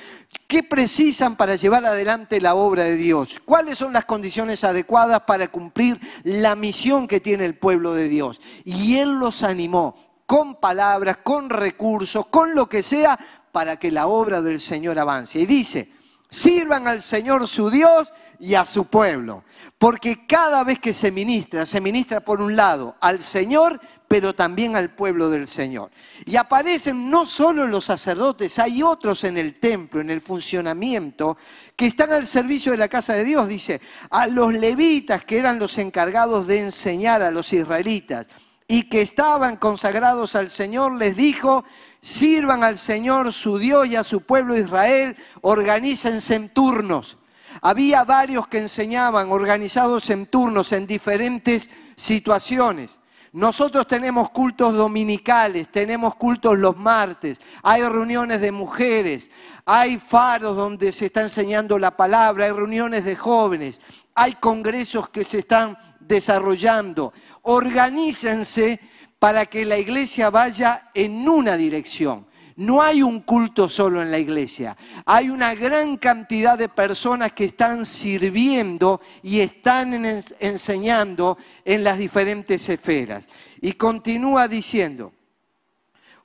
[0.46, 3.42] ¿Qué precisan para llevar adelante la obra de Dios?
[3.44, 8.40] ¿Cuáles son las condiciones adecuadas para cumplir la misión que tiene el pueblo de Dios?
[8.64, 13.18] Y él los animó con palabras, con recursos, con lo que sea,
[13.52, 15.38] para que la obra del Señor avance.
[15.38, 15.90] Y dice,
[16.34, 19.44] Sirvan al Señor su Dios y a su pueblo.
[19.78, 24.74] Porque cada vez que se ministra, se ministra por un lado al Señor, pero también
[24.74, 25.92] al pueblo del Señor.
[26.26, 31.36] Y aparecen no solo los sacerdotes, hay otros en el templo, en el funcionamiento,
[31.76, 33.46] que están al servicio de la casa de Dios.
[33.46, 38.26] Dice, a los levitas que eran los encargados de enseñar a los israelitas
[38.66, 41.64] y que estaban consagrados al Señor, les dijo,
[42.04, 47.16] sirvan al Señor su Dios y a su pueblo Israel, organícense en turnos
[47.62, 52.98] había varios que enseñaban organizados en turnos en diferentes situaciones.
[53.32, 59.30] Nosotros tenemos cultos dominicales, tenemos cultos los martes, hay reuniones de mujeres,
[59.64, 63.80] hay faros donde se está enseñando la palabra, hay reuniones de jóvenes,
[64.14, 67.12] hay congresos que se están desarrollando.
[67.42, 68.78] Organícense
[69.24, 72.26] para que la iglesia vaya en una dirección.
[72.56, 77.46] No hay un culto solo en la iglesia, hay una gran cantidad de personas que
[77.46, 80.04] están sirviendo y están
[80.40, 83.26] enseñando en las diferentes esferas.
[83.62, 85.14] Y continúa diciendo,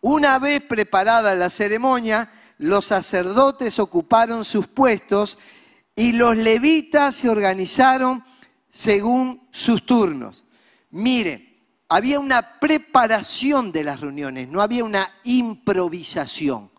[0.01, 5.37] una vez preparada la ceremonia, los sacerdotes ocuparon sus puestos
[5.95, 8.25] y los levitas se organizaron
[8.69, 10.43] según sus turnos.
[10.91, 11.48] Miren,
[11.89, 16.69] había una preparación de las reuniones, no había una improvisación.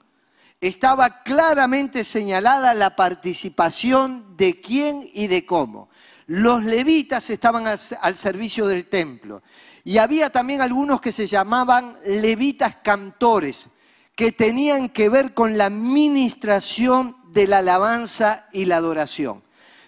[0.61, 5.89] Estaba claramente señalada la participación de quién y de cómo.
[6.27, 9.43] Los levitas estaban al, servicio del templo
[9.83, 13.67] y había también algunos que se llamaban levitas cantores,
[14.15, 19.43] que tenían que ver con la ministración de la alabanza y la adoración.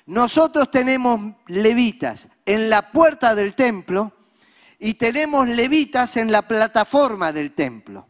[0.07, 4.13] Nosotros tenemos levitas en la puerta del templo,
[4.85, 8.09] y tenemos levitas en la plataforma del templo.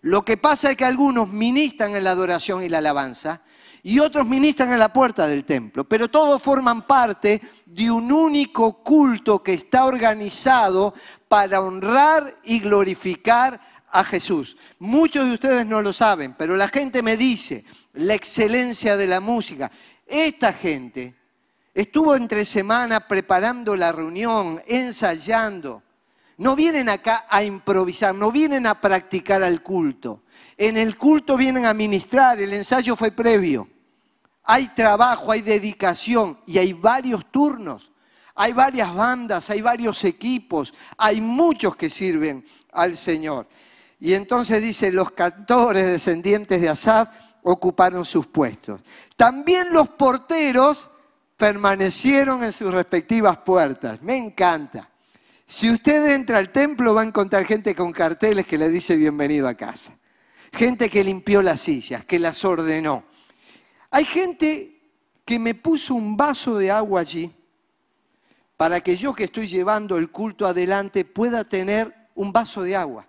[0.00, 3.42] Lo que pasa es que algunos ministran en la adoración y la alabanza
[3.82, 8.82] y otros ministran en la puerta del templo, pero todos forman parte de un único
[8.82, 10.94] culto que está organizado
[11.28, 14.56] para honrar y glorificar a Jesús.
[14.78, 19.20] Muchos de ustedes no lo saben, pero la gente me dice la excelencia de la
[19.20, 19.70] música.
[20.06, 21.14] Esta gente
[21.74, 25.82] estuvo entre semana preparando la reunión, ensayando
[26.38, 30.22] no vienen acá a improvisar, no vienen a practicar al culto.
[30.56, 33.68] En el culto vienen a ministrar, el ensayo fue previo.
[34.44, 37.90] Hay trabajo, hay dedicación y hay varios turnos.
[38.38, 43.48] Hay varias bandas, hay varios equipos, hay muchos que sirven al Señor.
[43.98, 47.08] Y entonces dice, los cantores descendientes de Asaf
[47.44, 48.82] ocuparon sus puestos.
[49.16, 50.90] También los porteros
[51.38, 54.02] permanecieron en sus respectivas puertas.
[54.02, 54.90] Me encanta.
[55.46, 59.46] Si usted entra al templo va a encontrar gente con carteles que le dice bienvenido
[59.46, 59.96] a casa.
[60.52, 63.04] Gente que limpió las sillas, que las ordenó.
[63.90, 64.80] Hay gente
[65.24, 67.32] que me puso un vaso de agua allí
[68.56, 73.06] para que yo que estoy llevando el culto adelante pueda tener un vaso de agua.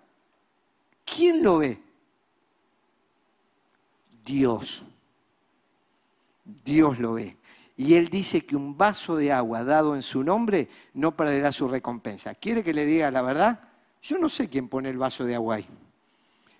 [1.04, 1.82] ¿Quién lo ve?
[4.24, 4.84] Dios.
[6.64, 7.37] Dios lo ve.
[7.78, 11.68] Y él dice que un vaso de agua dado en su nombre no perderá su
[11.68, 12.34] recompensa.
[12.34, 13.60] ¿Quiere que le diga la verdad?
[14.02, 15.66] Yo no sé quién pone el vaso de agua ahí.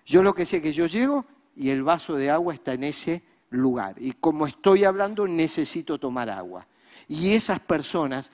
[0.07, 1.27] Yo lo que sé es que yo llego
[1.57, 3.97] y el vaso de agua está en ese lugar.
[3.99, 6.69] Y como estoy hablando, necesito tomar agua.
[7.09, 8.31] Y esas personas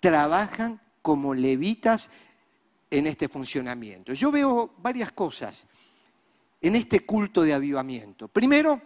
[0.00, 2.08] trabajan como levitas
[2.90, 4.14] en este funcionamiento.
[4.14, 5.66] Yo veo varias cosas
[6.62, 8.26] en este culto de avivamiento.
[8.26, 8.80] Primero,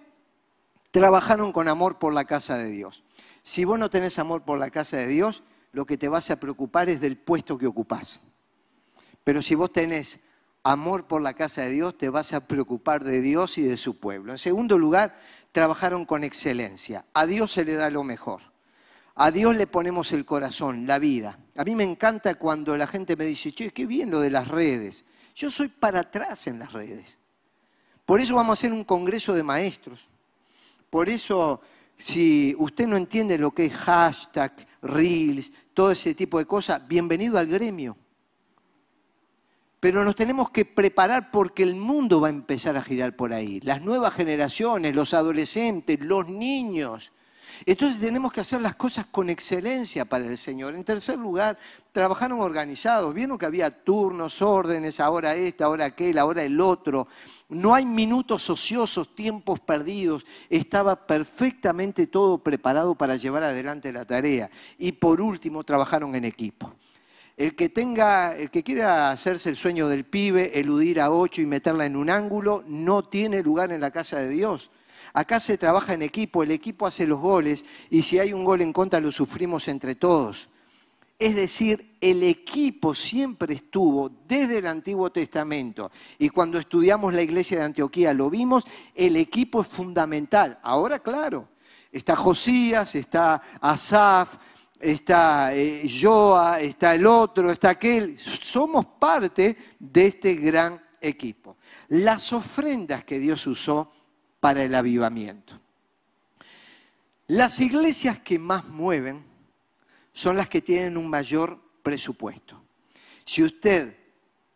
[0.91, 3.05] trabajaron con amor por la casa de Dios.
[3.47, 6.41] Si vos no tenés amor por la casa de Dios, lo que te vas a
[6.41, 8.21] preocupar es del puesto que ocupás.
[9.23, 10.19] Pero si vos tenés
[10.65, 14.01] amor por la casa de Dios, te vas a preocupar de Dios y de su
[14.01, 14.33] pueblo.
[14.33, 15.15] En segundo lugar,
[15.53, 17.05] trabajaron con excelencia.
[17.15, 18.43] A Dios se le da lo mejor.
[19.15, 21.39] A Dios le ponemos el corazón, la vida.
[21.57, 24.49] A mí me encanta cuando la gente me dice, che, qué bien lo de las
[24.49, 25.05] redes.
[25.37, 27.17] Yo soy para atrás en las redes.
[28.05, 30.01] Por eso vamos a hacer un congreso de maestros.
[30.91, 31.61] Por eso
[31.97, 37.39] si usted no entiende lo que es hashtag, reels, todo ese tipo de cosas, bienvenido
[37.39, 37.97] al gremio.
[39.81, 43.61] Pero nos tenemos que preparar porque el mundo va a empezar a girar por ahí.
[43.61, 47.13] Las nuevas generaciones, los adolescentes, los niños.
[47.65, 50.75] Entonces tenemos que hacer las cosas con excelencia para el Señor.
[50.75, 51.59] En tercer lugar,
[51.93, 53.15] trabajaron organizados.
[53.15, 57.07] Vieron que había turnos, órdenes, ahora este, ahora aquel, ahora el otro.
[57.49, 60.27] No hay minutos ociosos, tiempos perdidos.
[60.51, 64.51] Estaba perfectamente todo preparado para llevar adelante la tarea.
[64.79, 66.73] Y por último, trabajaron en equipo.
[67.37, 71.47] El que tenga, el que quiera hacerse el sueño del pibe, eludir a ocho y
[71.47, 74.71] meterla en un ángulo, no tiene lugar en la casa de Dios.
[75.13, 78.63] Acá se trabaja en equipo, el equipo hace los goles y si hay un gol
[78.63, 80.49] en contra lo sufrimos entre todos.
[81.19, 87.59] Es decir, el equipo siempre estuvo desde el Antiguo Testamento y cuando estudiamos la iglesia
[87.59, 88.65] de Antioquía lo vimos,
[88.95, 90.59] el equipo es fundamental.
[90.63, 91.49] Ahora, claro,
[91.91, 94.37] está Josías, está Asaf,
[94.79, 98.19] está eh, Joa, está el otro, está aquel.
[98.19, 101.57] Somos parte de este gran equipo.
[101.89, 103.91] Las ofrendas que Dios usó
[104.39, 105.59] para el avivamiento.
[107.29, 109.25] Las iglesias que más mueven
[110.17, 112.63] son las que tienen un mayor presupuesto.
[113.27, 113.95] Si usted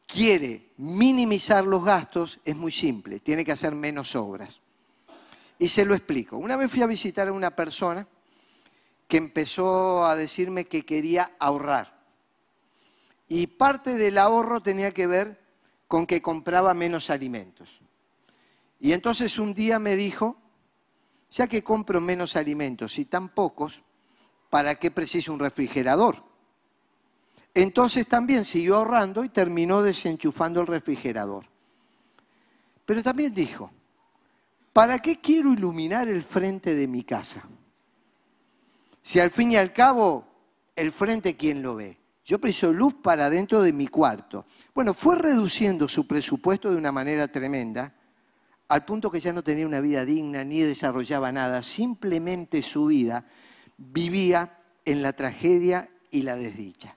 [0.07, 4.63] quiere minimizar los gastos, es muy simple, tiene que hacer menos obras.
[5.59, 6.39] Y se lo explico.
[6.39, 8.09] Una vez fui a visitar a una persona
[9.07, 12.07] que empezó a decirme que quería ahorrar.
[13.29, 15.43] Y parte del ahorro tenía que ver
[15.87, 17.83] con que compraba menos alimentos.
[18.81, 20.41] Y entonces un día me dijo,
[21.29, 23.83] ya que compro menos alimentos y tan pocos,
[24.51, 26.23] ¿para qué preciso un refrigerador?
[27.55, 31.47] Entonces también siguió ahorrando y terminó desenchufando el refrigerador.
[32.85, 33.71] Pero también dijo,
[34.73, 37.43] ¿para qué quiero iluminar el frente de mi casa?
[39.03, 40.27] Si al fin y al cabo,
[40.77, 41.99] el frente, ¿quién lo ve?
[42.25, 44.45] Yo preciso luz para dentro de mi cuarto.
[44.75, 47.95] Bueno, fue reduciendo su presupuesto de una manera tremenda,
[48.69, 53.25] al punto que ya no tenía una vida digna ni desarrollaba nada, simplemente su vida
[53.81, 56.97] vivía en la tragedia y la desdicha.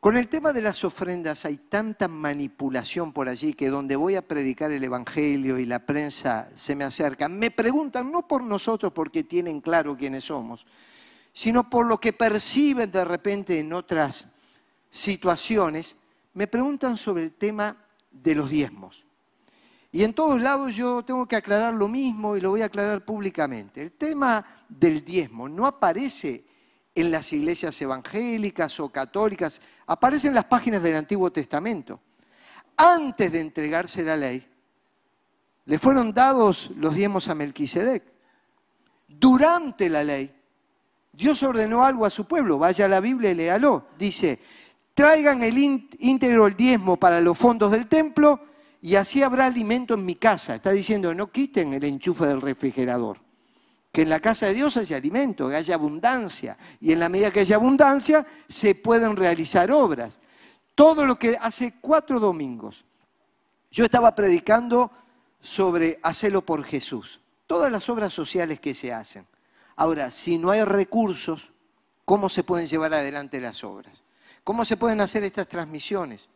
[0.00, 4.22] Con el tema de las ofrendas hay tanta manipulación por allí que donde voy a
[4.22, 9.24] predicar el Evangelio y la prensa se me acerca, me preguntan no por nosotros porque
[9.24, 10.64] tienen claro quiénes somos,
[11.32, 14.26] sino por lo que perciben de repente en otras
[14.90, 15.96] situaciones,
[16.34, 17.76] me preguntan sobre el tema
[18.12, 19.07] de los diezmos.
[19.90, 23.04] Y en todos lados yo tengo que aclarar lo mismo y lo voy a aclarar
[23.04, 23.80] públicamente.
[23.80, 26.44] El tema del diezmo no aparece
[26.94, 32.00] en las iglesias evangélicas o católicas, aparece en las páginas del Antiguo Testamento.
[32.76, 34.46] Antes de entregarse la ley,
[35.64, 38.02] le fueron dados los diezmos a Melquisedec.
[39.06, 40.34] Durante la ley,
[41.12, 43.86] Dios ordenó algo a su pueblo, vaya a la Biblia y léalo.
[43.98, 44.38] Dice,
[44.92, 45.58] traigan el
[45.98, 48.47] íntegro el diezmo para los fondos del templo
[48.80, 50.54] y así habrá alimento en mi casa.
[50.54, 53.18] Está diciendo, no quiten el enchufe del refrigerador.
[53.90, 56.56] Que en la casa de Dios haya alimento, que haya abundancia.
[56.80, 60.20] Y en la medida que haya abundancia, se pueden realizar obras.
[60.74, 62.84] Todo lo que hace cuatro domingos,
[63.70, 64.92] yo estaba predicando
[65.40, 67.20] sobre hacerlo por Jesús.
[67.46, 69.26] Todas las obras sociales que se hacen.
[69.74, 71.50] Ahora, si no hay recursos,
[72.04, 74.04] ¿cómo se pueden llevar adelante las obras?
[74.44, 76.28] ¿Cómo se pueden hacer estas transmisiones?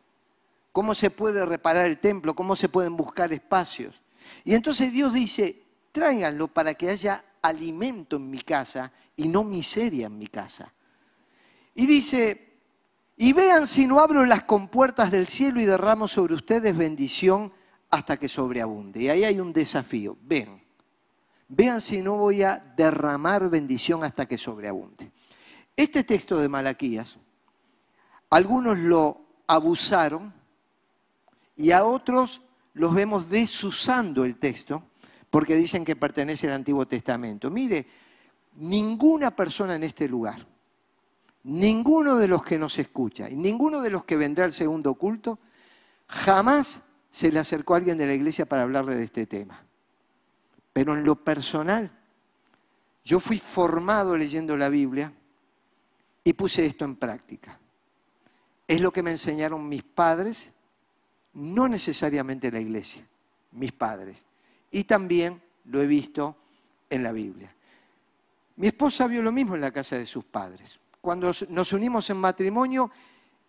[0.73, 2.35] ¿Cómo se puede reparar el templo?
[2.35, 3.95] ¿Cómo se pueden buscar espacios?
[4.43, 5.63] Y entonces Dios dice,
[5.93, 10.73] tráiganlo para que haya alimento en mi casa y no miseria en mi casa.
[11.75, 12.57] Y dice,
[13.15, 17.53] y vean si no abro las compuertas del cielo y derramo sobre ustedes bendición
[17.89, 19.03] hasta que sobreabunde.
[19.03, 20.17] Y ahí hay un desafío.
[20.23, 20.63] Ven,
[21.55, 25.11] Vean si no voy a derramar bendición hasta que sobreabunde.
[25.75, 27.19] Este texto de Malaquías,
[28.31, 30.33] algunos lo abusaron
[31.55, 32.41] y a otros
[32.73, 34.83] los vemos desusando el texto
[35.29, 37.49] porque dicen que pertenece al Antiguo Testamento.
[37.49, 37.87] Mire,
[38.55, 40.45] ninguna persona en este lugar,
[41.43, 45.39] ninguno de los que nos escucha y ninguno de los que vendrá al segundo culto,
[46.07, 49.63] jamás se le acercó a alguien de la iglesia para hablarle de este tema.
[50.71, 51.91] Pero en lo personal,
[53.05, 55.13] yo fui formado leyendo la Biblia
[56.23, 57.59] y puse esto en práctica.
[58.67, 60.53] Es lo que me enseñaron mis padres,
[61.33, 63.05] no necesariamente la iglesia,
[63.51, 64.25] mis padres.
[64.71, 66.35] Y también lo he visto
[66.89, 67.53] en la Biblia.
[68.55, 70.79] Mi esposa vio lo mismo en la casa de sus padres.
[71.01, 72.91] Cuando nos unimos en matrimonio,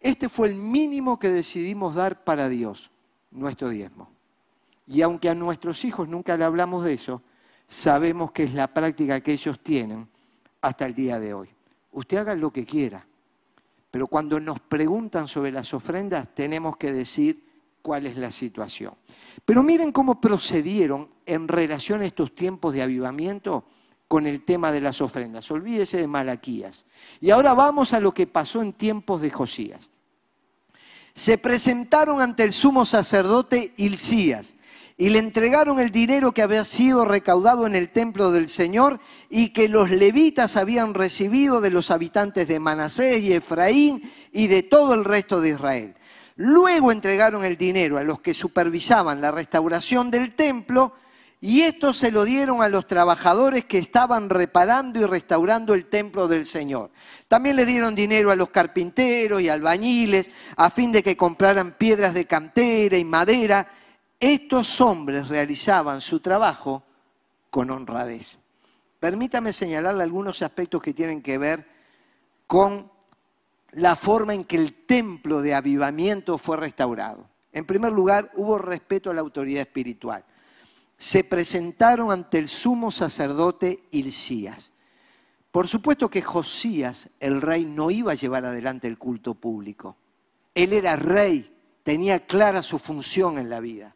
[0.00, 2.90] este fue el mínimo que decidimos dar para Dios,
[3.30, 4.10] nuestro diezmo.
[4.86, 7.22] Y aunque a nuestros hijos nunca le hablamos de eso,
[7.66, 10.08] sabemos que es la práctica que ellos tienen
[10.60, 11.48] hasta el día de hoy.
[11.92, 13.06] Usted haga lo que quiera,
[13.90, 17.44] pero cuando nos preguntan sobre las ofrendas tenemos que decir
[17.84, 18.94] cuál es la situación.
[19.44, 23.66] Pero miren cómo procedieron en relación a estos tiempos de avivamiento
[24.08, 25.50] con el tema de las ofrendas.
[25.50, 26.86] Olvídese de Malaquías.
[27.20, 29.90] Y ahora vamos a lo que pasó en tiempos de Josías.
[31.14, 34.54] Se presentaron ante el sumo sacerdote Hilcías
[34.96, 39.52] y le entregaron el dinero que había sido recaudado en el templo del Señor y
[39.52, 44.94] que los levitas habían recibido de los habitantes de Manasés y Efraín y de todo
[44.94, 45.94] el resto de Israel.
[46.36, 50.94] Luego entregaron el dinero a los que supervisaban la restauración del templo
[51.40, 56.26] y esto se lo dieron a los trabajadores que estaban reparando y restaurando el templo
[56.26, 56.90] del Señor.
[57.28, 62.14] También le dieron dinero a los carpinteros y albañiles a fin de que compraran piedras
[62.14, 63.68] de cantera y madera.
[64.18, 66.82] Estos hombres realizaban su trabajo
[67.50, 68.38] con honradez.
[68.98, 71.68] Permítame señalarle algunos aspectos que tienen que ver
[72.46, 72.90] con
[73.74, 77.28] la forma en que el templo de avivamiento fue restaurado.
[77.52, 80.24] En primer lugar, hubo respeto a la autoridad espiritual
[80.96, 84.70] se presentaron ante el sumo sacerdote Hilcías.
[85.50, 89.96] Por supuesto que Josías, el rey, no iba a llevar adelante el culto público.
[90.54, 93.94] Él era rey, tenía clara su función en la vida.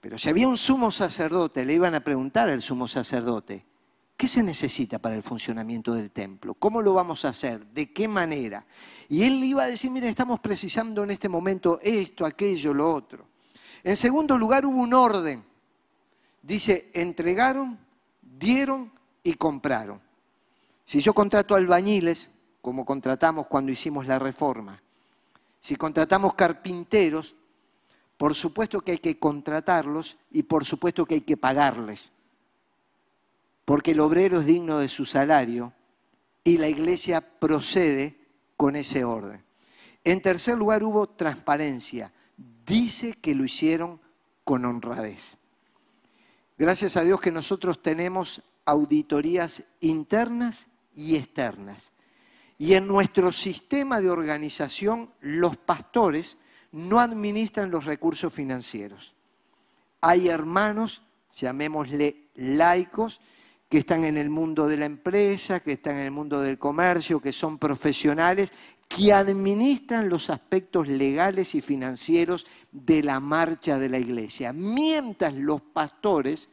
[0.00, 3.64] Pero si había un sumo sacerdote, le iban a preguntar al sumo sacerdote,
[4.22, 6.54] ¿qué se necesita para el funcionamiento del templo?
[6.54, 7.66] ¿Cómo lo vamos a hacer?
[7.66, 8.64] ¿De qué manera?
[9.08, 13.26] Y él iba a decir, mire, estamos precisando en este momento esto, aquello, lo otro.
[13.82, 15.42] En segundo lugar, hubo un orden
[16.40, 17.76] dice, entregaron,
[18.20, 18.92] dieron
[19.24, 20.00] y compraron.
[20.84, 24.80] Si yo contrato albañiles, como contratamos cuando hicimos la reforma,
[25.58, 27.34] si contratamos carpinteros,
[28.16, 32.12] por supuesto que hay que contratarlos y por supuesto que hay que pagarles,
[33.64, 35.72] porque el obrero es digno de su salario
[36.44, 38.18] y la iglesia procede
[38.56, 39.44] con ese orden.
[40.04, 42.12] En tercer lugar hubo transparencia.
[42.66, 44.00] Dice que lo hicieron
[44.44, 45.36] con honradez.
[46.58, 51.92] Gracias a Dios que nosotros tenemos auditorías internas y externas.
[52.58, 56.38] Y en nuestro sistema de organización, los pastores
[56.70, 59.14] no administran los recursos financieros.
[60.00, 61.02] Hay hermanos,
[61.34, 63.20] llamémosle laicos,
[63.72, 67.20] que están en el mundo de la empresa, que están en el mundo del comercio,
[67.20, 68.52] que son profesionales,
[68.86, 75.62] que administran los aspectos legales y financieros de la marcha de la iglesia, mientras los
[75.62, 76.50] pastores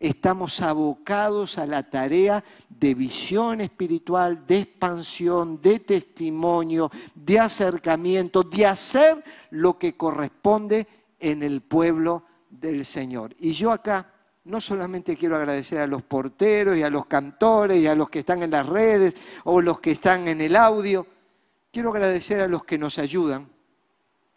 [0.00, 8.64] estamos abocados a la tarea de visión espiritual, de expansión, de testimonio, de acercamiento, de
[8.64, 10.86] hacer lo que corresponde
[11.20, 13.36] en el pueblo del Señor.
[13.38, 14.11] Y yo acá
[14.44, 18.20] no solamente quiero agradecer a los porteros y a los cantores y a los que
[18.20, 19.14] están en las redes
[19.44, 21.06] o los que están en el audio,
[21.70, 23.48] quiero agradecer a los que nos ayudan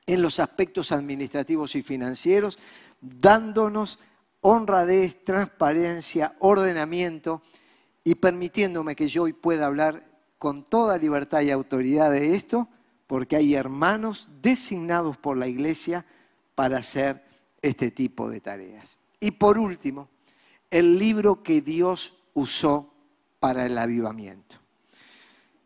[0.06, 2.60] en los aspectos administrativos y financieros,
[3.02, 4.00] dándonos
[4.42, 7.42] honradez, transparencia, ordenamiento
[8.04, 10.06] y permitiéndome que yo hoy pueda hablar
[10.38, 12.70] con toda libertad y autoridad de esto,
[13.08, 16.06] porque hay hermanos designados por la iglesia
[16.54, 17.26] para hacer
[17.64, 19.00] este tipo de tareas.
[19.20, 20.10] Y por último,
[20.70, 22.94] el libro que Dios usó
[23.40, 24.56] para el avivamiento.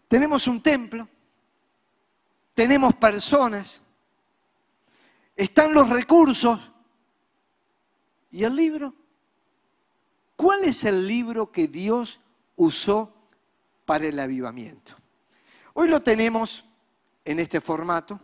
[0.07, 1.07] Tenemos un templo,
[2.53, 3.81] tenemos personas,
[5.35, 6.59] están los recursos,
[8.31, 8.93] ¿Y el libro?
[10.35, 12.19] ¿Cuál es el libro que Dios
[12.55, 13.13] usó
[13.85, 14.93] para el avivamiento?
[15.73, 16.63] Hoy lo tenemos
[17.25, 18.19] en este formato.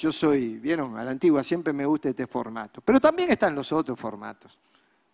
[0.00, 3.70] Yo soy, vieron, a la antigua siempre me gusta este formato, pero también están los
[3.70, 4.58] otros formatos.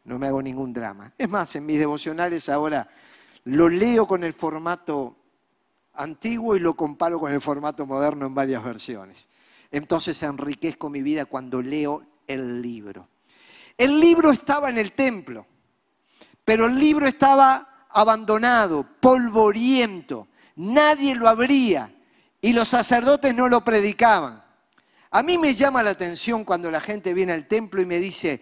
[0.05, 1.13] No me hago ningún drama.
[1.19, 2.89] Es más, en mis devocionales ahora
[3.43, 5.17] lo leo con el formato
[5.95, 9.27] antiguo y lo comparo con el formato moderno en varias versiones.
[9.73, 13.09] Entonces enriquezco mi vida cuando leo el libro.
[13.77, 15.49] El libro estaba en el templo,
[16.45, 21.93] pero el libro estaba abandonado, polvoriento, nadie lo abría
[22.41, 24.46] y los sacerdotes no lo predicaban.
[25.17, 28.39] A mí me llama la atención cuando la gente viene al templo y me dice,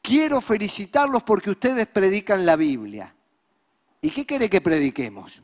[0.00, 3.14] quiero felicitarlos porque ustedes predican la Biblia.
[4.00, 5.42] ¿Y qué quiere que prediquemos?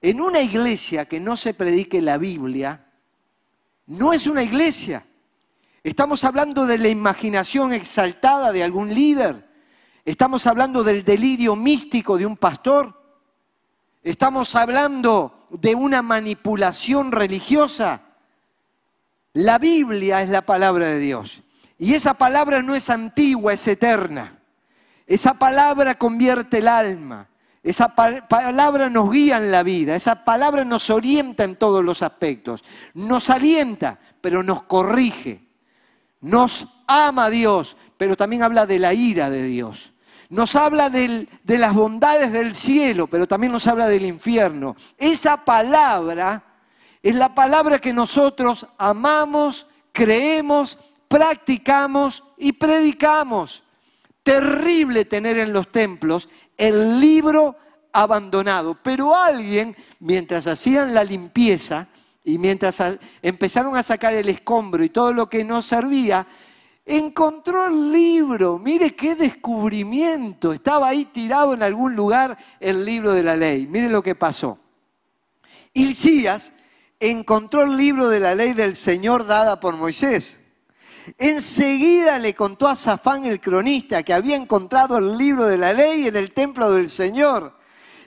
[0.00, 2.86] En una iglesia que no se predique la Biblia,
[3.88, 5.04] no es una iglesia.
[5.84, 9.46] Estamos hablando de la imaginación exaltada de algún líder.
[10.02, 12.98] Estamos hablando del delirio místico de un pastor.
[14.02, 18.06] Estamos hablando de una manipulación religiosa.
[19.32, 21.42] La Biblia es la palabra de Dios.
[21.78, 24.38] Y esa palabra no es antigua, es eterna.
[25.06, 27.28] Esa palabra convierte el alma.
[27.62, 29.94] Esa palabra nos guía en la vida.
[29.94, 32.64] Esa palabra nos orienta en todos los aspectos.
[32.94, 35.46] Nos alienta, pero nos corrige.
[36.20, 39.92] Nos ama Dios, pero también habla de la ira de Dios.
[40.28, 44.76] Nos habla de las bondades del cielo, pero también nos habla del infierno.
[44.98, 46.44] Esa palabra
[47.02, 50.78] es la palabra que nosotros amamos, creemos,
[51.08, 53.62] practicamos y predicamos.
[54.22, 57.56] Terrible tener en los templos el libro
[57.92, 61.88] abandonado, pero alguien, mientras hacían la limpieza,
[62.22, 66.26] y mientras empezaron a sacar el escombro y todo lo que no servía,
[66.84, 68.58] encontró el libro.
[68.58, 70.52] Mire qué descubrimiento.
[70.52, 73.66] Estaba ahí tirado en algún lugar el libro de la ley.
[73.66, 74.58] Mire lo que pasó.
[75.72, 76.52] Hilcías
[77.00, 80.38] encontró el libro de la ley del Señor dada por Moisés.
[81.18, 86.06] Enseguida le contó a Zafán el cronista que había encontrado el libro de la ley
[86.06, 87.58] en el templo del Señor.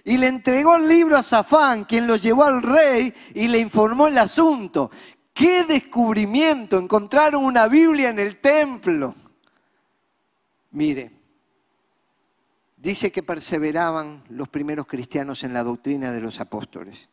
[0.05, 4.07] Y le entregó el libro a Zafán, quien lo llevó al rey y le informó
[4.07, 4.91] el asunto.
[5.33, 6.77] ¡Qué descubrimiento!
[6.77, 9.15] Encontraron una Biblia en el templo.
[10.71, 11.11] Mire,
[12.77, 17.09] dice que perseveraban los primeros cristianos en la doctrina de los apóstoles.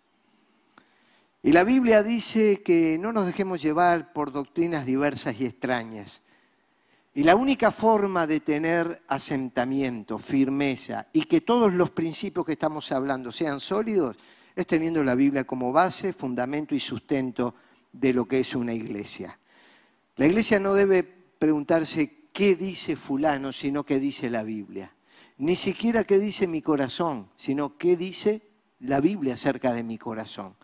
[1.42, 6.20] Y la Biblia dice que no nos dejemos llevar por doctrinas diversas y extrañas.
[7.14, 12.92] Y la única forma de tener asentamiento, firmeza y que todos los principios que estamos
[12.92, 14.16] hablando sean sólidos
[14.54, 17.54] es teniendo la Biblia como base, fundamento y sustento
[17.92, 19.38] de lo que es una iglesia.
[20.16, 24.92] La iglesia no debe preguntarse qué dice fulano, sino qué dice la Biblia.
[25.38, 28.42] Ni siquiera qué dice mi corazón, sino qué dice
[28.80, 30.54] la Biblia acerca de mi corazón.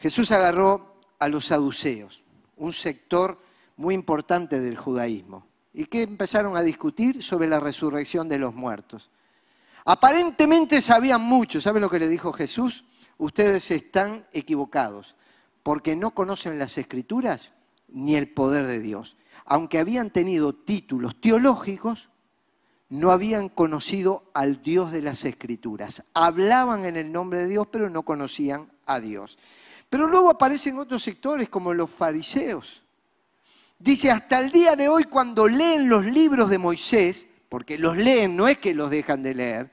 [0.00, 2.22] Jesús agarró a los saduceos,
[2.56, 3.38] un sector
[3.76, 9.10] muy importante del judaísmo, y que empezaron a discutir sobre la resurrección de los muertos.
[9.84, 12.84] Aparentemente sabían mucho, ¿saben lo que le dijo Jesús?
[13.18, 15.16] Ustedes están equivocados,
[15.62, 17.50] porque no conocen las escrituras
[17.88, 19.18] ni el poder de Dios.
[19.44, 22.08] Aunque habían tenido títulos teológicos,
[22.88, 26.04] no habían conocido al Dios de las escrituras.
[26.14, 29.38] Hablaban en el nombre de Dios, pero no conocían a Dios.
[29.90, 32.82] Pero luego aparecen otros sectores como los fariseos.
[33.76, 38.36] Dice, hasta el día de hoy cuando leen los libros de Moisés, porque los leen,
[38.36, 39.70] no es que los dejan de leer,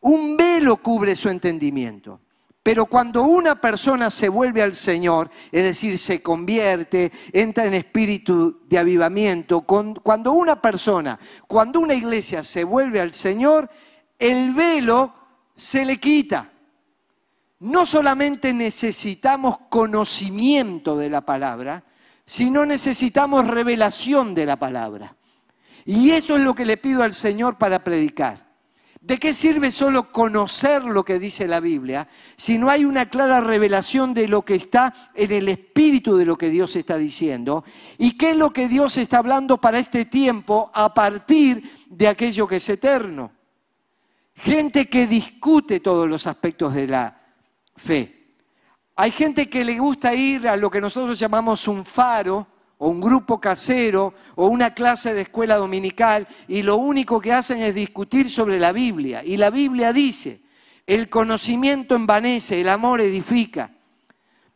[0.00, 2.20] un velo cubre su entendimiento.
[2.64, 8.60] Pero cuando una persona se vuelve al Señor, es decir, se convierte, entra en espíritu
[8.66, 13.70] de avivamiento, cuando una persona, cuando una iglesia se vuelve al Señor,
[14.18, 15.14] el velo
[15.54, 16.49] se le quita
[17.60, 21.84] no solamente necesitamos conocimiento de la palabra,
[22.24, 25.14] sino necesitamos revelación de la palabra.
[25.84, 28.50] Y eso es lo que le pido al Señor para predicar.
[29.00, 32.06] ¿De qué sirve solo conocer lo que dice la Biblia
[32.36, 36.36] si no hay una clara revelación de lo que está en el espíritu de lo
[36.36, 37.64] que Dios está diciendo?
[37.96, 42.46] ¿Y qué es lo que Dios está hablando para este tiempo a partir de aquello
[42.46, 43.32] que es eterno?
[44.34, 47.19] Gente que discute todos los aspectos de la
[47.80, 48.20] fe.
[48.96, 52.46] Hay gente que le gusta ir a lo que nosotros llamamos un faro
[52.78, 57.58] o un grupo casero o una clase de escuela dominical y lo único que hacen
[57.58, 59.24] es discutir sobre la Biblia.
[59.24, 60.40] Y la Biblia dice,
[60.86, 63.70] el conocimiento envanece, el amor edifica.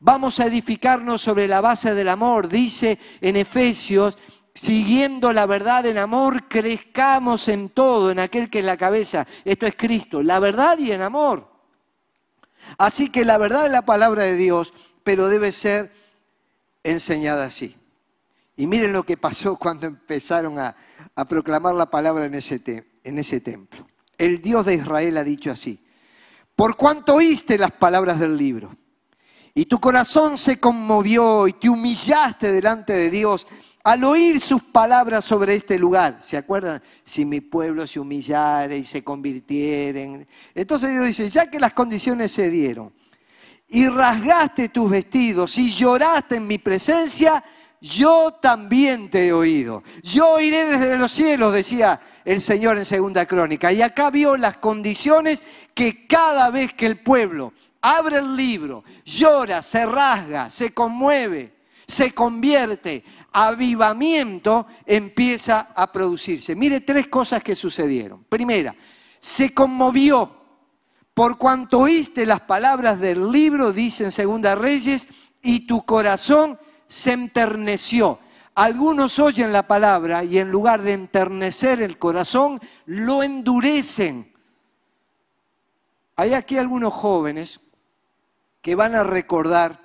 [0.01, 4.19] Vamos a edificarnos sobre la base del amor, dice en Efesios,
[4.55, 9.27] siguiendo la verdad en amor, crezcamos en todo, en aquel que es la cabeza.
[9.45, 11.54] Esto es Cristo, la verdad y en amor.
[12.79, 15.93] Así que la verdad es la palabra de Dios, pero debe ser
[16.83, 17.77] enseñada así.
[18.57, 20.77] Y miren lo que pasó cuando empezaron a,
[21.29, 22.61] proclamar la palabra en ese,
[23.05, 23.87] en ese templo.
[24.19, 25.85] El Dios de Israel ha dicho así,
[26.57, 28.75] por cuanto oíste las palabras del libro,
[29.55, 33.47] y tu corazón se conmovió y te humillaste delante de Dios
[33.85, 36.83] al oír sus palabras sobre este lugar, ¿se acuerdan?
[37.05, 40.27] Si mi pueblo se humillara y se convirtieren.
[40.55, 42.93] Entonces Dios dice, ya que las condiciones se dieron,
[43.69, 47.45] y rasgaste tus vestidos y lloraste en mi presencia,
[47.81, 49.83] yo también te he oído.
[50.03, 53.71] Yo oiré desde los cielos, decía el Señor en Segunda Crónica.
[53.71, 55.43] Y acá vio las condiciones
[55.75, 61.54] que cada vez que el pueblo abre el libro, llora, se rasga, se conmueve,
[61.87, 66.55] se convierte, avivamiento empieza a producirse.
[66.55, 68.25] Mire tres cosas que sucedieron.
[68.25, 68.75] Primera,
[69.21, 70.45] se conmovió
[71.15, 75.09] por cuanto oíste las palabras del libro, dice en Segunda Reyes,
[75.43, 76.59] y tu corazón
[76.89, 78.19] se enterneció.
[78.57, 84.33] Algunos oyen la palabra y en lugar de enternecer el corazón, lo endurecen.
[86.17, 87.61] Hay aquí algunos jóvenes
[88.61, 89.84] que van a recordar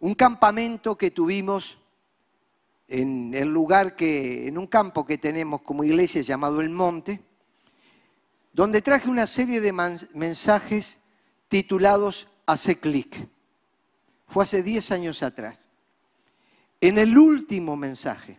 [0.00, 1.78] un campamento que tuvimos
[2.86, 7.20] en el lugar que, en un campo que tenemos como iglesia llamado El Monte,
[8.52, 9.72] donde traje una serie de
[10.14, 10.98] mensajes
[11.48, 13.28] titulados Hace clic.
[14.26, 15.68] Fue hace 10 años atrás.
[16.80, 18.38] En el último mensaje,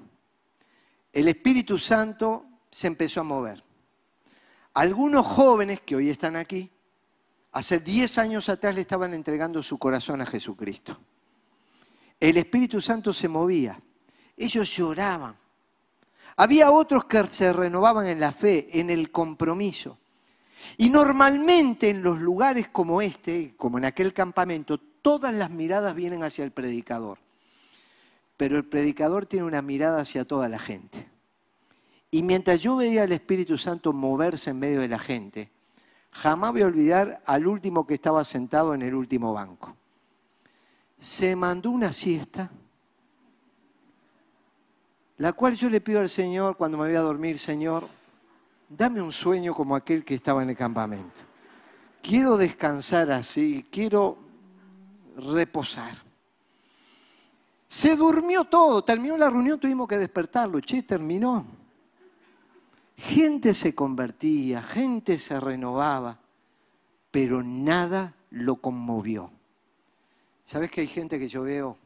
[1.14, 3.64] el Espíritu Santo se empezó a mover.
[4.74, 6.72] Algunos jóvenes que hoy están aquí,
[7.52, 11.00] hace 10 años atrás le estaban entregando su corazón a Jesucristo.
[12.20, 13.80] El Espíritu Santo se movía
[14.40, 15.36] ellos lloraban,
[16.38, 19.98] Había otros que se renovaban en la fe, en el compromiso.
[20.78, 26.24] Y normalmente en los lugares como este, como en aquel campamento, todas las miradas vienen
[26.24, 27.20] hacia el predicador.
[28.38, 31.10] Pero el predicador tiene una mirada hacia toda la gente.
[32.10, 35.52] Y mientras yo veía al Espíritu Santo moverse en medio de la gente,
[36.12, 39.76] jamás voy a olvidar al último que estaba sentado en el último banco.
[41.00, 42.52] Se mandó una siesta,
[45.18, 47.88] la cual yo le pido al Señor cuando me voy a dormir, Señor,
[48.70, 51.22] dame un sueño como aquel que estaba en el campamento.
[52.02, 54.18] Quiero descansar así, quiero
[55.18, 55.94] reposar.
[57.68, 60.60] Se durmió todo, terminó la reunión, tuvimos que despertarlo.
[60.60, 61.46] Che, terminó.
[62.98, 66.18] Gente se convertía, gente se renovaba,
[67.12, 69.32] pero nada lo conmovió.
[70.50, 71.78] ¿Sabes que hay gente que yo veo?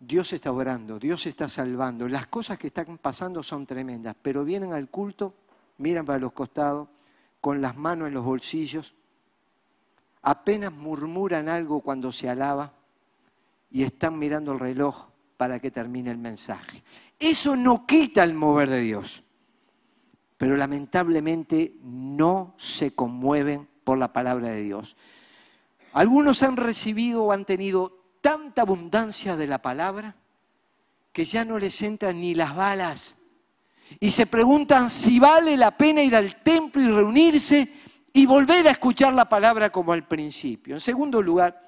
[0.00, 4.72] Dios está orando, Dios está salvando, las cosas que están pasando son tremendas, pero vienen
[4.72, 5.34] al culto
[5.76, 6.88] miran para los costados,
[7.42, 8.94] con las manos en los bolsillos,
[10.22, 12.72] apenas murmuran algo cuando se alaba
[13.70, 16.82] y están mirando el reloj para que termine el mensaje.
[17.18, 19.22] Eso no quita el mover de Dios,
[20.38, 24.96] pero lamentablemente no se conmueven por la palabra de Dios.
[25.94, 30.16] Algunos han recibido o han tenido tanta abundancia de la palabra
[31.12, 33.16] que ya no les entran ni las balas
[34.00, 37.72] y se preguntan si vale la pena ir al templo y reunirse
[38.12, 40.74] y volver a escuchar la palabra como al principio.
[40.74, 41.63] En segundo lugar,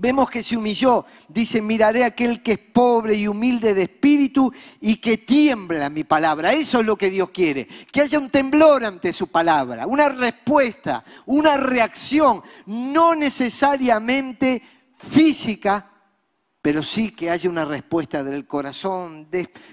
[0.00, 1.04] vemos que se humilló.
[1.28, 6.04] Dice, miraré a aquel que es pobre y humilde de espíritu y que tiembla mi
[6.04, 6.52] palabra.
[6.52, 11.04] Eso es lo que Dios quiere, que haya un temblor ante su palabra, una respuesta,
[11.26, 14.62] una reacción, no necesariamente
[14.96, 15.86] física,
[16.62, 19.28] pero sí que haya una respuesta del corazón.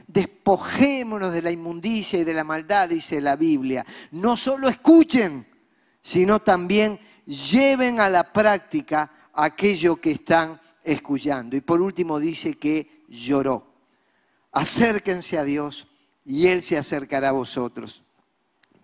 [0.08, 3.86] Despojémonos de la inmundicia y de la maldad, dice la Biblia.
[4.12, 5.48] No solo escuchen,
[6.02, 11.56] sino también lleven a la práctica aquello que están escuchando.
[11.56, 13.66] Y por último dice que lloró.
[14.52, 15.88] Acérquense a Dios
[16.26, 18.04] y Él se acercará a vosotros.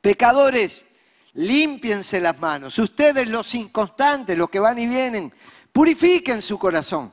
[0.02, 0.86] Pecadores,
[1.34, 2.78] límpiense las manos.
[2.80, 5.34] Ustedes los inconstantes, los que van y vienen,
[5.72, 7.12] purifiquen su corazón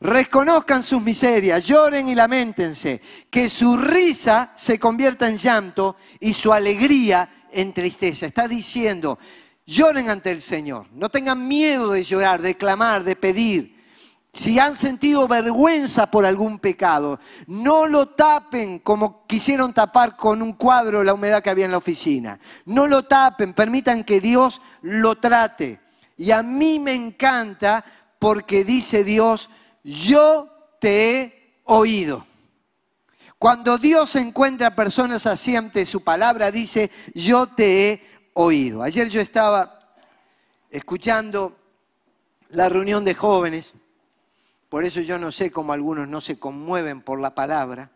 [0.00, 3.00] reconozcan sus miserias, lloren y lamentense,
[3.30, 8.26] que su risa se convierta en llanto y su alegría en tristeza.
[8.26, 9.18] Está diciendo,
[9.66, 13.76] lloren ante el Señor, no tengan miedo de llorar, de clamar, de pedir.
[14.32, 20.52] Si han sentido vergüenza por algún pecado, no lo tapen como quisieron tapar con un
[20.52, 22.38] cuadro la humedad que había en la oficina.
[22.66, 25.80] No lo tapen, permitan que Dios lo trate.
[26.18, 27.82] Y a mí me encanta
[28.18, 29.48] porque dice Dios,
[29.82, 30.50] yo
[30.80, 32.26] te he oído.
[33.38, 38.82] Cuando Dios encuentra personas así ante su palabra, dice, yo te he oído.
[38.82, 39.80] Ayer yo estaba
[40.70, 41.56] escuchando
[42.50, 43.72] la reunión de jóvenes,
[44.68, 47.90] por eso yo no sé cómo algunos no se conmueven por la palabra.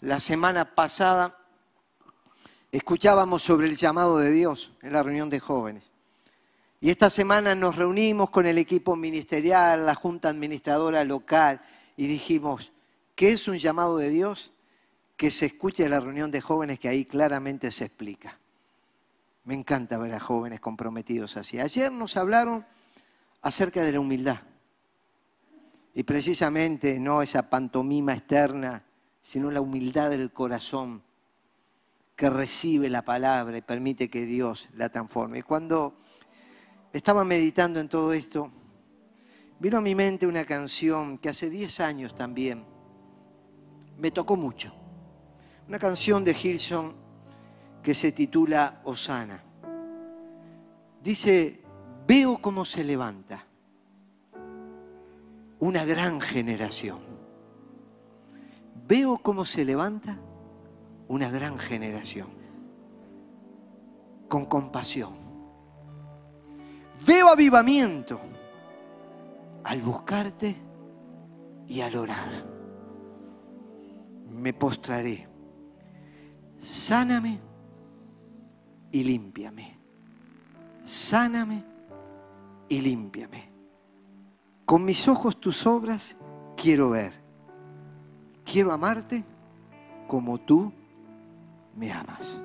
[0.00, 1.36] La semana pasada
[2.72, 5.84] escuchábamos sobre el llamado de Dios en la reunión de jóvenes.
[6.80, 11.60] Y esta semana nos reunimos con el equipo ministerial, la junta administradora local,
[11.98, 12.72] y dijimos,
[13.14, 14.52] ¿qué es un llamado de Dios?
[15.18, 18.38] Que se escuche en la reunión de jóvenes que ahí claramente se explica.
[19.46, 21.60] Me encanta ver a jóvenes comprometidos así.
[21.60, 22.66] Ayer nos hablaron
[23.42, 24.38] acerca de la humildad.
[25.94, 28.84] Y precisamente no esa pantomima externa,
[29.22, 31.00] sino la humildad del corazón
[32.16, 35.38] que recibe la palabra y permite que Dios la transforme.
[35.38, 35.94] Y cuando
[36.92, 38.50] estaba meditando en todo esto,
[39.60, 42.64] vino a mi mente una canción que hace 10 años también
[43.96, 44.74] me tocó mucho.
[45.68, 47.05] Una canción de Gilson
[47.86, 49.40] que se titula Osana.
[51.00, 51.62] Dice,
[52.04, 53.44] veo cómo se levanta
[55.60, 56.98] una gran generación.
[58.88, 60.18] Veo cómo se levanta
[61.06, 62.26] una gran generación
[64.26, 65.14] con compasión
[67.06, 68.20] Veo avivamiento
[69.62, 70.56] al buscarte
[71.68, 72.44] y al orar.
[74.28, 75.28] Me postraré.
[76.58, 77.45] Sáname
[78.92, 79.78] y límpiame.
[80.82, 81.64] Sáname
[82.68, 83.50] y límpiame.
[84.64, 86.16] Con mis ojos tus obras
[86.56, 87.12] quiero ver.
[88.44, 89.24] Quiero amarte
[90.06, 90.72] como tú
[91.76, 92.42] me amas.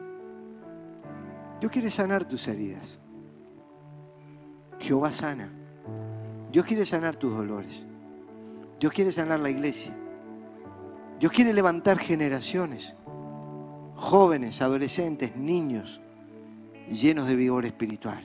[1.59, 2.99] Dios quiere sanar tus heridas.
[4.79, 5.51] Jehová sana.
[6.51, 7.85] Dios quiere sanar tus dolores.
[8.79, 9.95] Dios quiere sanar la iglesia.
[11.19, 12.97] Dios quiere levantar generaciones.
[13.95, 16.00] jóvenes, adolescentes, niños,
[16.91, 18.23] llenos de vigor espiritual.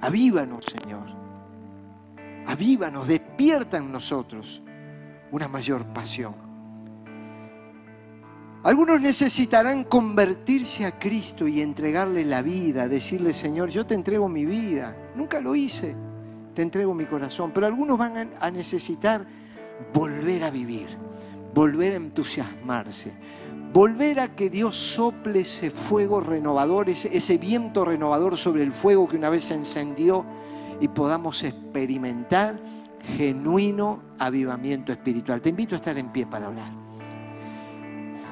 [0.00, 1.06] Avívanos, Señor.
[2.46, 4.62] Avívanos, despierta en nosotros
[5.30, 6.34] una mayor pasión.
[8.62, 14.44] Algunos necesitarán convertirse a Cristo y entregarle la vida, decirle, Señor, yo te entrego mi
[14.44, 14.94] vida.
[15.14, 15.94] Nunca lo hice,
[16.54, 17.52] te entrego mi corazón.
[17.54, 19.24] Pero algunos van a necesitar
[19.94, 20.88] volver a vivir,
[21.54, 23.12] volver a entusiasmarse,
[23.72, 29.16] volver a que Dios sople ese fuego renovador, ese, viento renovador sobre el fuego que
[29.16, 30.24] una vez se encendió
[30.80, 32.58] y podamos experimentar
[33.16, 35.40] genuino avivamiento espiritual.
[35.40, 36.70] Te invito a estar en pie para orar.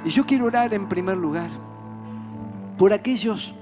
[0.05, 1.51] Y yo quiero orar en primer lugar
[2.76, 3.55] por aquellos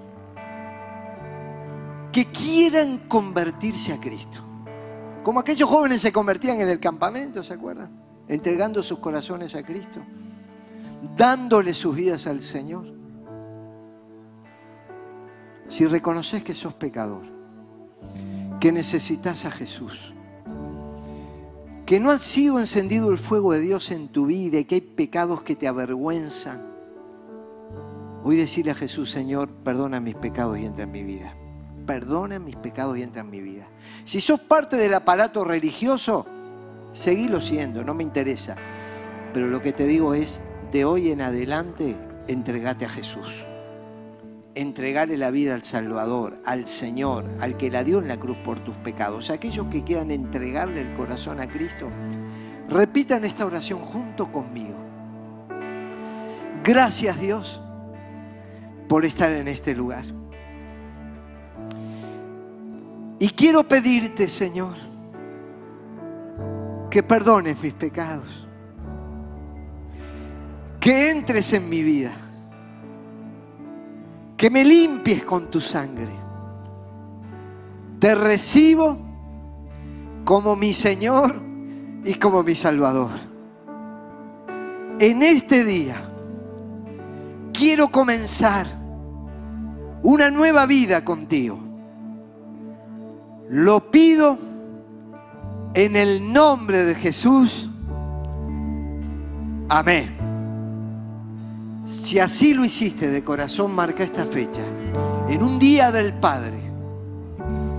[2.12, 4.41] que quieran convertirse a Cristo.
[5.22, 7.91] Como aquellos jóvenes se convertían en el campamento, ¿se acuerdan?
[8.29, 10.01] Entregando sus corazones a Cristo,
[11.16, 12.86] dándole sus vidas al Señor.
[15.68, 17.24] Si reconoces que sos pecador,
[18.61, 20.14] que necesitas a Jesús,
[21.84, 24.80] que no ha sido encendido el fuego de Dios en tu vida y que hay
[24.80, 26.61] pecados que te avergüenzan.
[28.24, 31.34] Hoy decirle a Jesús, Señor, perdona mis pecados y entra en mi vida.
[31.86, 33.68] Perdona mis pecados y entra en mi vida.
[34.03, 36.26] Si sos parte del aparato religioso,
[36.92, 38.57] seguilo siendo, no me interesa.
[39.32, 40.40] Pero lo que te digo es,
[40.73, 41.97] de hoy en adelante,
[42.29, 43.47] entregate a Jesús
[44.57, 48.59] entregarle la vida al Salvador, al Señor, al que la dio en la cruz por
[48.59, 49.31] tus pecados.
[49.31, 51.91] Aquellos que quieran entregarle el corazón a Cristo,
[52.69, 54.75] repitan esta oración junto conmigo.
[56.64, 57.61] Gracias Dios
[58.89, 60.05] por estar en este lugar.
[63.19, 64.75] Y quiero pedirte, Señor,
[66.91, 68.45] que perdones mis pecados,
[70.87, 72.12] que entres en mi vida
[74.37, 76.12] que me limpies con tu sangre.
[77.99, 78.97] Te recibo
[80.24, 81.34] como mi Señor
[82.05, 83.11] y como mi Salvador.
[85.01, 86.09] En este día
[87.53, 88.68] quiero comenzar
[90.05, 91.59] una nueva vida contigo.
[93.51, 94.39] Lo pido
[95.74, 97.68] en el nombre de Jesús.
[99.68, 100.16] Amén.
[101.87, 104.62] Si así lo hiciste de corazón, marca esta fecha.
[105.28, 106.59] En un día del Padre,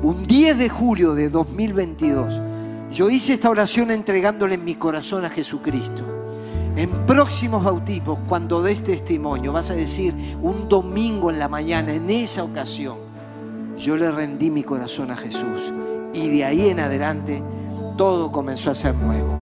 [0.01, 2.39] un 10 de julio de 2022,
[2.89, 6.05] yo hice esta oración entregándole mi corazón a Jesucristo.
[6.77, 12.09] En próximos bautismos, cuando des testimonio, vas a decir un domingo en la mañana, en
[12.09, 12.95] esa ocasión,
[13.77, 15.73] yo le rendí mi corazón a Jesús.
[16.13, 17.43] Y de ahí en adelante,
[17.97, 19.35] todo comenzó a ser nuevo.